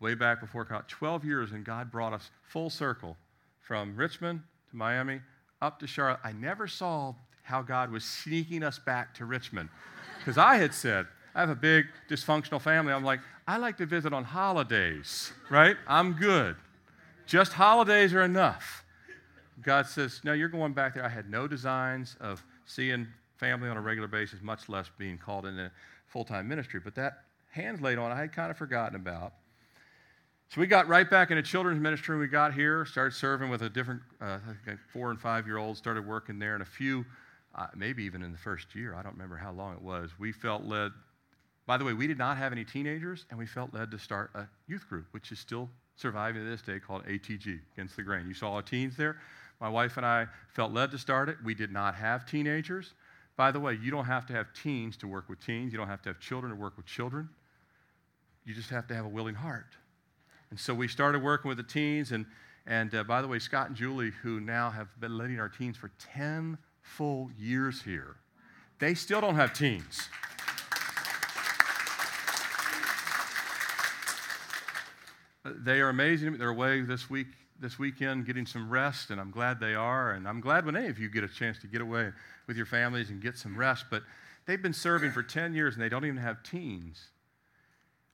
[0.00, 0.88] way back before college.
[0.88, 3.16] 12 years, and God brought us full circle
[3.60, 5.20] from Richmond to Miami
[5.60, 6.20] up to Charlotte.
[6.24, 9.68] I never saw how God was sneaking us back to Richmond
[10.18, 12.92] because I had said, I have a big dysfunctional family.
[12.92, 15.76] I'm like, I like to visit on holidays, right?
[15.86, 16.56] I'm good.
[17.26, 18.84] Just holidays are enough.
[19.62, 21.04] God says, No, you're going back there.
[21.04, 23.06] I had no designs of seeing
[23.42, 25.68] family on a regular basis, much less being called into
[26.06, 26.78] full time ministry.
[26.82, 29.32] But that hands laid on, I had kind of forgotten about.
[30.48, 32.16] So we got right back into children's ministry.
[32.18, 34.38] We got here, started serving with a different uh,
[34.92, 37.04] four and five year olds, started working there, and a few,
[37.56, 40.30] uh, maybe even in the first year, I don't remember how long it was, we
[40.30, 40.92] felt led.
[41.66, 44.30] By the way, we did not have any teenagers, and we felt led to start
[44.34, 48.28] a youth group, which is still surviving to this day called ATG, Against the Grain.
[48.28, 49.16] You saw our teens there.
[49.60, 51.38] My wife and I felt led to start it.
[51.42, 52.92] We did not have teenagers.
[53.36, 55.72] By the way, you don't have to have teens to work with teens.
[55.72, 57.28] You don't have to have children to work with children.
[58.44, 59.76] You just have to have a willing heart.
[60.50, 62.12] And so we started working with the teens.
[62.12, 62.26] And,
[62.66, 65.76] and uh, by the way, Scott and Julie, who now have been leading our teens
[65.76, 68.16] for 10 full years here,
[68.78, 70.08] they still don't have teens.
[75.44, 76.38] they are amazing.
[76.38, 77.28] They're away this week,
[77.62, 80.12] this weekend, getting some rest, and I'm glad they are.
[80.12, 82.10] And I'm glad when any of you get a chance to get away
[82.46, 83.86] with your families and get some rest.
[83.88, 84.02] But
[84.46, 87.06] they've been serving for 10 years and they don't even have teens.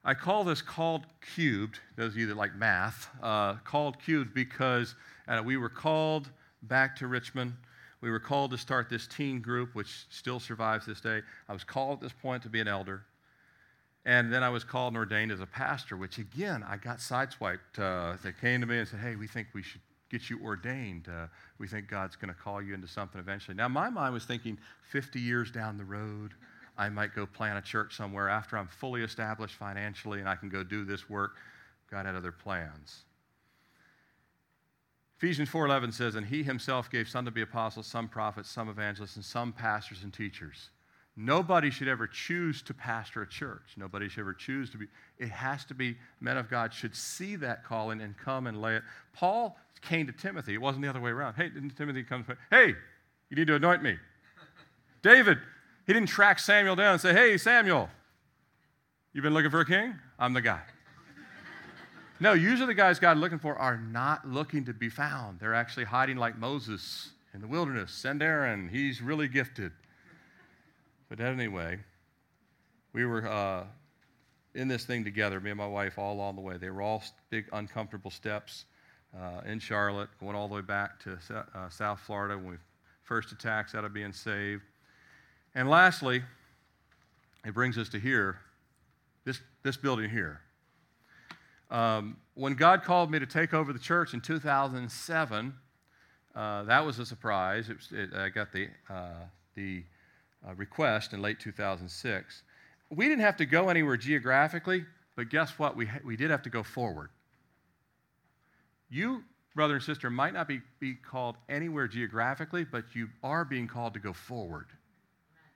[0.05, 4.95] I call this called cubed, those of you that like math, uh, called cubed because
[5.27, 6.29] uh, we were called
[6.63, 7.53] back to Richmond.
[8.01, 11.21] We were called to start this teen group, which still survives this day.
[11.49, 13.03] I was called at this point to be an elder.
[14.05, 17.77] And then I was called and ordained as a pastor, which again, I got sideswiped.
[17.77, 21.07] Uh, they came to me and said, Hey, we think we should get you ordained.
[21.07, 21.27] Uh,
[21.59, 23.55] we think God's going to call you into something eventually.
[23.55, 24.57] Now, my mind was thinking
[24.89, 26.33] 50 years down the road,
[26.77, 30.47] I might go plant a church somewhere after I'm fully established financially and I can
[30.47, 31.35] go do this work.
[31.91, 33.03] God had other plans.
[35.17, 39.17] Ephesians 4:11 says, "And he himself gave some to be apostles, some prophets, some evangelists,
[39.17, 40.69] and some pastors and teachers."
[41.21, 43.73] Nobody should ever choose to pastor a church.
[43.75, 44.85] Nobody should ever choose to be.
[45.17, 48.77] It has to be men of God should see that calling and come and lay
[48.77, 48.83] it.
[49.11, 50.53] Paul came to Timothy.
[50.53, 51.33] It wasn't the other way around.
[51.33, 52.73] Hey, didn't Timothy comes, hey,
[53.29, 53.97] you need to anoint me.
[55.03, 55.39] David,
[55.85, 57.89] he didn't track Samuel down and say, hey, Samuel,
[59.11, 59.95] you've been looking for a king?
[60.17, 60.61] I'm the guy.
[62.21, 65.41] no, usually the guys God looking for are not looking to be found.
[65.41, 67.91] They're actually hiding like Moses in the wilderness.
[67.91, 69.73] Send Aaron, he's really gifted.
[71.09, 71.79] But anyway,
[72.93, 73.63] we were uh,
[74.53, 76.57] in this thing together, me and my wife, all along the way.
[76.57, 78.65] They were all big, uncomfortable steps
[79.17, 81.17] uh, in Charlotte, going all the way back to
[81.55, 82.57] uh, South Florida when we
[83.03, 84.61] first attacks out of being saved.
[85.55, 86.21] And lastly,
[87.43, 88.37] it brings us to here,
[89.25, 90.41] this, this building here.
[91.71, 95.53] Um, when God called me to take over the church in 2007,
[96.35, 97.69] uh, that was a surprise.
[97.69, 99.83] It was, it, I got the, uh, the
[100.47, 102.43] uh, request in late 2006.
[102.89, 104.85] We didn't have to go anywhere geographically,
[105.15, 105.75] but guess what?
[105.75, 107.09] We, ha- we did have to go forward.
[108.89, 109.23] You,
[109.53, 113.93] brother and sister, might not be, be called anywhere geographically, but you are being called
[113.93, 114.67] to go forward,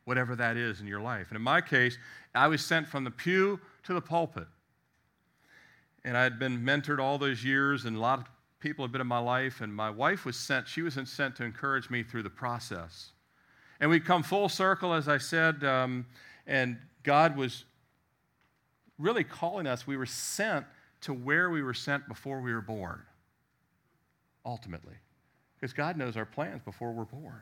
[0.06, 1.28] whatever that is in your life.
[1.30, 1.98] And in my case,
[2.36, 4.48] I was sent from the pew to the pulpit.
[6.06, 8.26] And I had been mentored all those years, and a lot of
[8.60, 11.44] people had been in my life, and my wife was sent, she was sent to
[11.44, 13.12] encourage me through the process.
[13.84, 16.06] And we come full circle, as I said, um,
[16.48, 17.66] and God was
[18.98, 19.86] really calling us.
[19.86, 20.66] We were sent
[21.02, 23.02] to where we were sent before we were born,
[24.46, 24.94] ultimately,
[25.60, 27.42] because God knows our plans before we're born.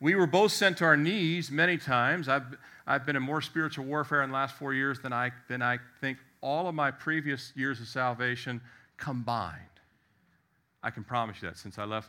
[0.00, 2.26] We were both sent to our knees many times.
[2.26, 5.60] I've, I've been in more spiritual warfare in the last four years than I, than
[5.60, 8.62] I think all of my previous years of salvation
[8.96, 9.60] combined.
[10.82, 12.08] I can promise you that since I left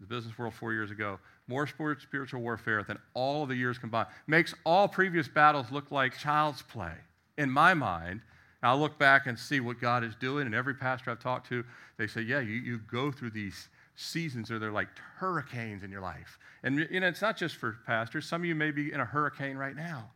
[0.00, 1.18] the business world four years ago,
[1.48, 4.08] more spiritual warfare than all of the years combined.
[4.26, 6.94] Makes all previous battles look like child's play.
[7.36, 8.20] In my mind,
[8.62, 11.64] I'll look back and see what God is doing, and every pastor I've talked to,
[11.98, 16.00] they say, Yeah, you, you go through these seasons or they're like hurricanes in your
[16.00, 16.38] life.
[16.62, 18.26] And you know, it's not just for pastors.
[18.26, 20.10] Some of you may be in a hurricane right now.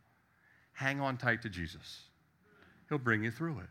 [0.73, 2.03] Hang on tight to Jesus.
[2.89, 3.69] He'll bring you through it.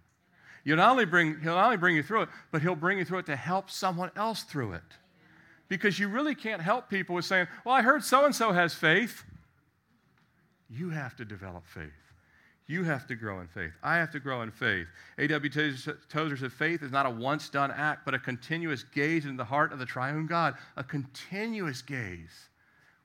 [0.64, 3.04] You'll not only bring, he'll not only bring you through it, but he'll bring you
[3.04, 4.82] through it to help someone else through it
[5.68, 8.74] because you really can't help people with saying, Well, I heard so and so has
[8.74, 9.24] faith.
[10.68, 11.92] You have to develop faith.
[12.68, 13.70] You have to grow in faith.
[13.82, 14.88] I have to grow in faith.
[15.18, 15.50] A.W.
[16.08, 19.44] Tozer said faith is not a once done act, but a continuous gaze into the
[19.44, 22.48] heart of the triune God, a continuous gaze.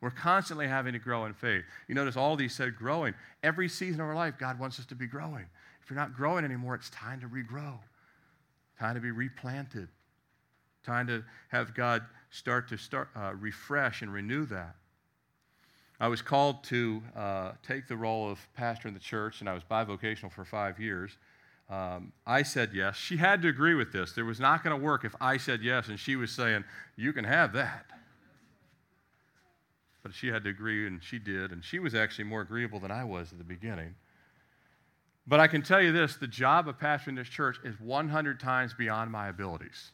[0.01, 1.64] We're constantly having to grow in faith.
[1.88, 3.14] You notice all these said growing.
[3.43, 5.45] Every season of our life, God wants us to be growing.
[5.84, 7.78] If you're not growing anymore, it's time to regrow,
[8.80, 9.89] time to be replanted,
[10.84, 12.01] time to have God
[12.32, 14.75] start to start, uh, refresh and renew that.
[15.99, 19.53] I was called to uh, take the role of pastor in the church, and I
[19.53, 21.15] was bivocational for five years.
[21.69, 22.95] Um, I said yes.
[22.95, 24.13] She had to agree with this.
[24.13, 26.63] There was not going to work if I said yes, and she was saying,
[26.95, 27.86] You can have that.
[30.01, 32.89] But she had to agree, and she did, and she was actually more agreeable than
[32.89, 33.93] I was at the beginning.
[35.27, 38.73] But I can tell you this the job of pastoring this church is 100 times
[38.73, 39.91] beyond my abilities.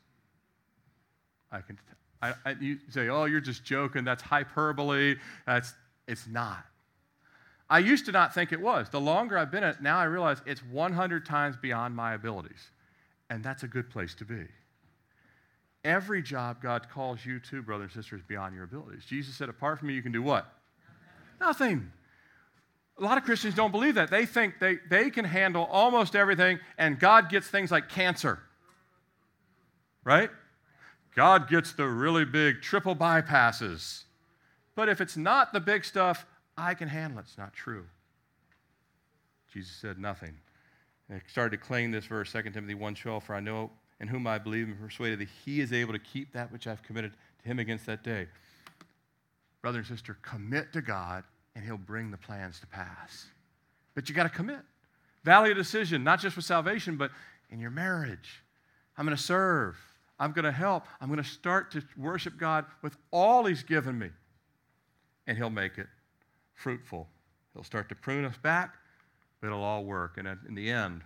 [1.52, 1.78] I can
[2.22, 4.04] I, I, you say, oh, you're just joking.
[4.04, 5.16] That's hyperbole.
[5.46, 5.74] That's,
[6.08, 6.66] it's not.
[7.70, 8.90] I used to not think it was.
[8.90, 12.72] The longer I've been in it, now I realize it's 100 times beyond my abilities.
[13.30, 14.46] And that's a good place to be.
[15.84, 19.06] Every job God calls you to, brothers and sisters, beyond your abilities.
[19.06, 20.52] Jesus said, apart from me, you can do what?
[21.40, 21.70] Nothing.
[21.70, 21.92] Nothing.
[23.00, 24.10] A lot of Christians don't believe that.
[24.10, 28.40] They think they, they can handle almost everything, and God gets things like cancer.
[30.04, 30.32] Right?
[31.18, 34.04] God gets the really big triple bypasses.
[34.76, 37.24] But if it's not the big stuff, I can handle it.
[37.24, 37.86] It's not true.
[39.52, 40.36] Jesus said nothing.
[41.10, 44.28] And I started to claim this verse, 2 Timothy 1.12, For I know in whom
[44.28, 47.50] I believe and persuaded that he is able to keep that which I've committed to
[47.50, 48.28] him against that day.
[49.64, 51.24] Brother and sister, commit to God
[51.56, 53.26] and he'll bring the plans to pass.
[53.96, 54.60] But you got to commit.
[55.24, 57.10] Value decision, not just for salvation, but
[57.50, 58.44] in your marriage.
[58.96, 59.78] I'm going to serve.
[60.20, 60.86] I'm going to help.
[61.00, 64.10] I'm going to start to worship God with all He's given me.
[65.28, 65.88] And He'll make it
[66.56, 67.08] fruitful.
[67.54, 68.76] He'll start to prune us back,
[69.42, 70.18] but it'll all work.
[70.18, 71.02] And in the end,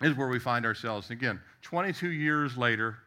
[0.00, 1.10] is where we find ourselves.
[1.10, 2.98] And again, 22 years later,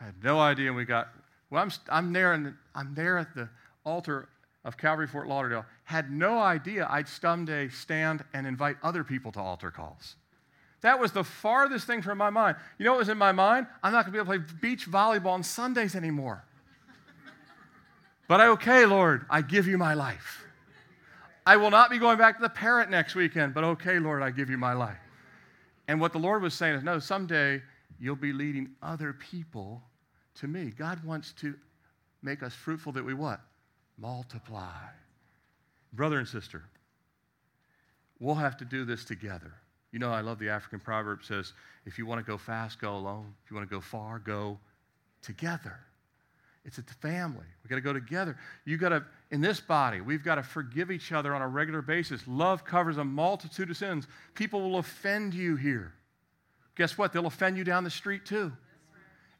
[0.00, 1.08] I had no idea we got.
[1.50, 3.48] Well, I'm, I'm there, and I'm there at the
[3.84, 4.28] altar
[4.64, 5.64] of Calvary Fort Lauderdale.
[5.84, 10.16] Had no idea I'd someday stand and invite other people to altar calls.
[10.82, 12.56] That was the farthest thing from my mind.
[12.78, 13.66] You know what was in my mind?
[13.82, 16.42] I'm not going to be able to play beach volleyball on Sundays anymore.
[18.28, 20.44] but I, okay, Lord, I give you my life.
[21.46, 24.30] I will not be going back to the parrot next weekend, but okay, Lord, I
[24.30, 24.98] give you my life.
[25.88, 27.60] And what the Lord was saying is, no, someday
[27.98, 29.82] you'll be leading other people
[30.36, 30.72] to me.
[30.76, 31.54] God wants to
[32.22, 33.40] make us fruitful that we what?
[33.98, 34.86] Multiply.
[35.92, 36.62] Brother and sister,
[38.20, 39.52] we'll have to do this together.
[39.92, 41.52] You know, I love the African proverb says,
[41.84, 43.34] if you want to go fast, go alone.
[43.44, 44.58] If you want to go far, go
[45.22, 45.80] together.
[46.64, 47.46] It's a family.
[47.64, 48.36] We got to go together.
[48.64, 51.80] You got to, in this body, we've got to forgive each other on a regular
[51.82, 52.22] basis.
[52.26, 54.06] Love covers a multitude of sins.
[54.34, 55.94] People will offend you here.
[56.76, 57.12] Guess what?
[57.12, 58.52] They'll offend you down the street too.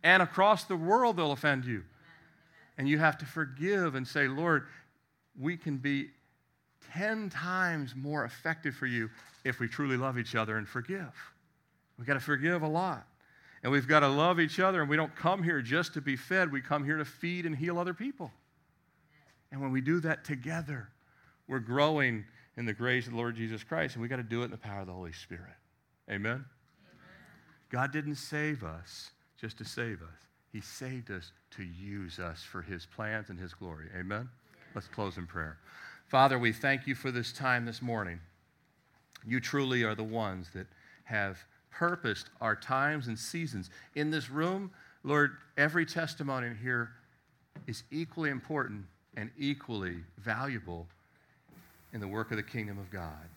[0.02, 1.84] And across the world, they'll offend you.
[2.78, 4.66] And you have to forgive and say, Lord,
[5.38, 6.08] we can be
[6.92, 9.10] 10 times more effective for you
[9.44, 11.12] if we truly love each other and forgive.
[11.98, 13.06] We've got to forgive a lot.
[13.62, 14.80] And we've got to love each other.
[14.80, 17.54] And we don't come here just to be fed, we come here to feed and
[17.54, 18.30] heal other people.
[19.52, 20.88] And when we do that together,
[21.48, 22.24] we're growing
[22.56, 23.94] in the grace of the Lord Jesus Christ.
[23.94, 25.56] And we've got to do it in the power of the Holy Spirit.
[26.08, 26.32] Amen?
[26.32, 26.44] Amen?
[27.70, 29.10] God didn't save us
[29.40, 33.54] just to save us, He saved us to use us for His plans and His
[33.54, 33.88] glory.
[33.98, 34.28] Amen?
[34.74, 35.58] Let's close in prayer.
[36.10, 38.18] Father, we thank you for this time this morning.
[39.24, 40.66] You truly are the ones that
[41.04, 41.38] have
[41.70, 43.70] purposed our times and seasons.
[43.94, 44.72] In this room,
[45.04, 46.90] Lord, every testimony here
[47.68, 48.86] is equally important
[49.16, 50.88] and equally valuable
[51.92, 53.28] in the work of the kingdom of God.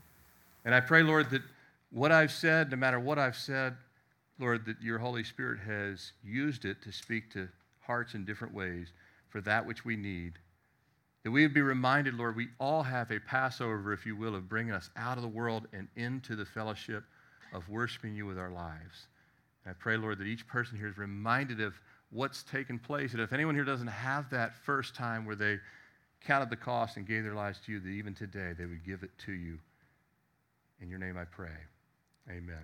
[0.66, 1.44] And I pray, Lord, that
[1.92, 3.76] what I've said, no matter what I've said,
[4.40, 7.48] Lord, that your Holy Spirit has used it to speak to
[7.82, 8.88] hearts in different ways
[9.30, 10.40] for that which we need.
[11.24, 14.50] That we would be reminded, Lord, we all have a Passover, if you will, of
[14.50, 17.04] bringing us out of the world and into the fellowship
[17.54, 19.08] of worshiping you with our lives.
[19.64, 21.74] And I pray, Lord, that each person here is reminded of
[22.12, 23.14] what's taken place.
[23.14, 25.60] And if anyone here doesn't have that first time where they
[26.26, 29.04] counted the cost and gave their lives to you, that even today they would give
[29.04, 29.58] it to you.
[30.82, 31.56] In your name I pray.
[32.30, 32.56] Amen.